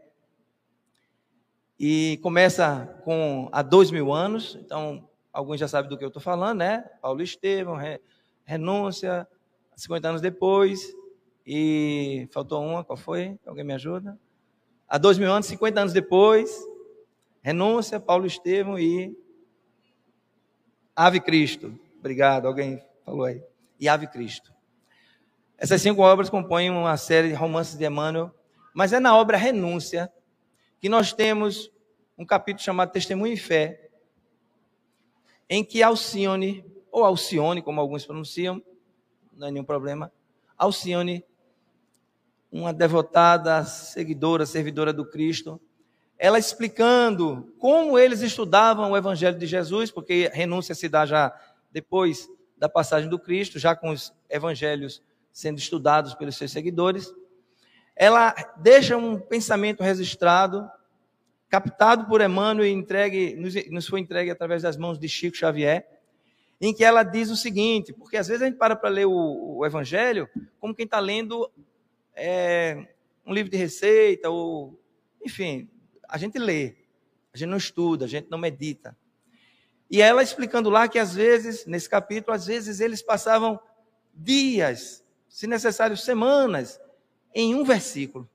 E 1.79 2.19
começa 2.21 2.99
com 3.05 3.47
há 3.53 3.61
dois 3.61 3.89
mil 3.89 4.11
anos, 4.11 4.57
então 4.59 5.07
alguns 5.31 5.59
já 5.59 5.67
sabem 5.67 5.89
do 5.89 5.97
que 5.97 6.03
eu 6.03 6.09
estou 6.09 6.21
falando, 6.21 6.57
né? 6.57 6.81
Paulo 7.01 7.21
Estevão, 7.21 7.77
re, 7.77 8.01
renúncia, 8.43 9.25
50 9.77 10.09
anos 10.09 10.21
depois, 10.21 10.93
e 11.47 12.27
faltou 12.33 12.61
uma, 12.61 12.83
qual 12.83 12.97
foi? 12.97 13.39
Alguém 13.45 13.63
me 13.63 13.73
ajuda? 13.73 14.19
Há 14.89 14.97
dois 14.97 15.17
mil 15.17 15.31
anos, 15.31 15.45
50 15.45 15.79
anos 15.79 15.93
depois, 15.93 16.53
renúncia, 17.41 17.97
Paulo 17.97 18.25
Estevão 18.25 18.77
e 18.77 19.17
Ave 20.93 21.21
Cristo. 21.21 21.73
Obrigado, 21.97 22.45
alguém 22.45 22.83
falou 23.05 23.23
aí. 23.23 23.41
E 23.79 23.87
Ave 23.87 24.07
Cristo. 24.07 24.53
Essas 25.57 25.81
cinco 25.81 26.01
obras 26.01 26.29
compõem 26.29 26.69
uma 26.69 26.97
série 26.97 27.29
de 27.29 27.35
romances 27.35 27.77
de 27.77 27.85
Emmanuel, 27.85 28.35
mas 28.73 28.91
é 28.91 28.99
na 28.99 29.15
obra 29.15 29.37
Renúncia 29.37 30.11
que 30.79 30.89
nós 30.89 31.13
temos 31.13 31.71
um 32.17 32.25
capítulo 32.25 32.63
chamado 32.63 32.91
Testemunho 32.91 33.33
e 33.33 33.37
Fé, 33.37 33.89
em 35.49 35.63
que 35.63 35.81
Alcione, 35.81 36.65
ou 36.91 37.03
Alcione, 37.03 37.61
como 37.61 37.81
alguns 37.81 38.05
pronunciam, 38.05 38.61
não 39.33 39.47
é 39.47 39.51
nenhum 39.51 39.65
problema, 39.65 40.11
Alcione, 40.57 41.23
uma 42.51 42.73
devotada, 42.73 43.63
seguidora, 43.63 44.45
servidora 44.45 44.91
do 44.91 45.05
Cristo, 45.05 45.59
ela 46.17 46.37
explicando 46.37 47.53
como 47.57 47.97
eles 47.97 48.21
estudavam 48.21 48.91
o 48.91 48.97
Evangelho 48.97 49.37
de 49.37 49.45
Jesus, 49.45 49.91
porque 49.91 50.29
renúncia 50.33 50.75
se 50.75 50.89
dá 50.89 51.05
já 51.05 51.33
depois 51.71 52.27
da 52.57 52.67
passagem 52.67 53.09
do 53.09 53.17
Cristo, 53.17 53.57
já 53.57 53.75
com 53.75 53.89
os 53.89 54.13
evangelhos 54.29 55.01
sendo 55.31 55.57
estudados 55.57 56.13
pelos 56.13 56.35
seus 56.35 56.51
seguidores, 56.51 57.13
ela 58.01 58.33
deixa 58.55 58.95
um 58.95 59.19
pensamento 59.19 59.83
registrado, 59.83 60.65
captado 61.49 62.07
por 62.07 62.21
Emmanuel 62.21 62.65
e 62.65 62.71
entregue, 62.71 63.35
nos, 63.35 63.85
foi 63.85 63.99
entregue 63.99 64.31
através 64.31 64.61
das 64.61 64.77
mãos 64.77 64.97
de 64.97 65.09
Chico 65.09 65.35
Xavier, 65.35 65.85
em 66.61 66.73
que 66.73 66.81
ela 66.81 67.03
diz 67.03 67.29
o 67.29 67.35
seguinte, 67.35 67.91
porque 67.91 68.15
às 68.15 68.29
vezes 68.29 68.41
a 68.41 68.45
gente 68.45 68.57
para 68.57 68.73
para 68.73 68.89
ler 68.89 69.05
o, 69.05 69.57
o, 69.57 69.65
Evangelho 69.65 70.29
como 70.61 70.73
quem 70.73 70.85
está 70.85 70.97
lendo 70.97 71.51
é, 72.15 72.87
um 73.25 73.33
livro 73.33 73.51
de 73.51 73.57
receita, 73.57 74.29
ou, 74.29 74.81
enfim, 75.21 75.69
a 76.07 76.17
gente 76.17 76.39
lê, 76.39 76.77
a 77.33 77.37
gente 77.37 77.49
não 77.49 77.57
estuda, 77.57 78.05
a 78.05 78.07
gente 78.07 78.29
não 78.31 78.37
medita. 78.37 78.97
E 79.91 80.01
ela 80.01 80.23
explicando 80.23 80.69
lá 80.69 80.87
que 80.87 80.99
às 80.99 81.13
vezes, 81.13 81.65
nesse 81.65 81.89
capítulo, 81.89 82.33
às 82.33 82.45
vezes 82.45 82.79
eles 82.79 83.01
passavam 83.01 83.59
dias 84.13 85.03
se 85.27 85.47
necessário, 85.47 85.97
semanas, 85.97 86.79
em 87.33 87.55
um 87.55 87.63
versículo, 87.63 88.29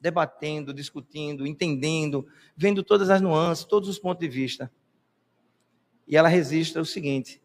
debatendo, 0.00 0.72
discutindo, 0.72 1.46
entendendo, 1.46 2.26
vendo 2.56 2.82
todas 2.82 3.10
as 3.10 3.20
nuances, 3.20 3.64
todos 3.64 3.88
os 3.88 3.98
pontos 3.98 4.20
de 4.20 4.28
vista. 4.28 4.70
E 6.06 6.16
ela 6.16 6.28
registra 6.28 6.80
o 6.80 6.86
seguinte: 6.86 7.40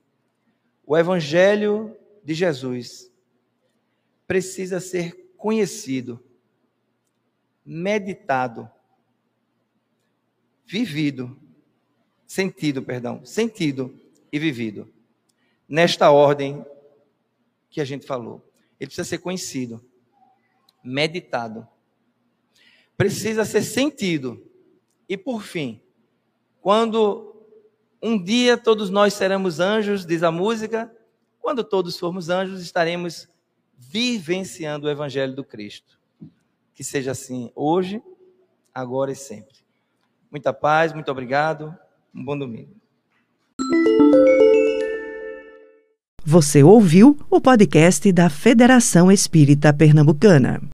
o 0.86 0.98
Evangelho 0.98 1.96
de 2.24 2.34
Jesus 2.34 3.12
precisa 4.28 4.80
ser 4.80 5.34
conhecido, 5.38 6.24
meditado, 7.66 8.70
vivido, 10.66 11.38
sentido, 12.26 12.82
perdão, 12.82 13.26
sentido 13.26 13.94
e 14.32 14.40
vivido. 14.40 14.92
Nesta 15.68 16.12
ordem 16.12 16.66
que 17.70 17.82
a 17.82 17.86
gente 17.86 18.06
falou. 18.06 18.46
Ele 18.80 18.88
precisa 18.88 19.08
ser 19.08 19.18
conhecido, 19.20 19.84
meditado, 20.84 21.68
precisa 22.98 23.46
ser 23.46 23.64
sentido. 23.64 24.42
E 25.08 25.18
por 25.18 25.44
fim, 25.44 25.82
quando 26.62 27.36
um 28.02 28.22
dia 28.22 28.58
todos 28.58 28.90
nós 28.90 29.14
seremos 29.14 29.60
anjos, 29.60 30.06
diz 30.06 30.24
a 30.24 30.32
música, 30.32 30.92
quando 31.40 31.64
todos 31.64 31.98
formos 31.98 32.30
anjos, 32.30 32.62
estaremos 32.62 33.28
vivenciando 33.78 34.88
o 34.88 34.90
Evangelho 34.90 35.36
do 35.36 35.44
Cristo. 35.44 36.00
Que 36.74 36.84
seja 36.84 37.12
assim 37.12 37.52
hoje, 37.56 38.02
agora 38.74 39.12
e 39.12 39.16
sempre. 39.16 39.56
Muita 40.30 40.54
paz, 40.54 40.94
muito 40.94 41.12
obrigado, 41.12 41.76
um 42.14 42.24
bom 42.24 42.38
domingo. 42.38 42.74
Você 46.24 46.64
ouviu 46.64 47.18
o 47.30 47.42
podcast 47.42 48.10
da 48.12 48.30
Federação 48.30 49.12
Espírita 49.12 49.74
Pernambucana. 49.74 50.62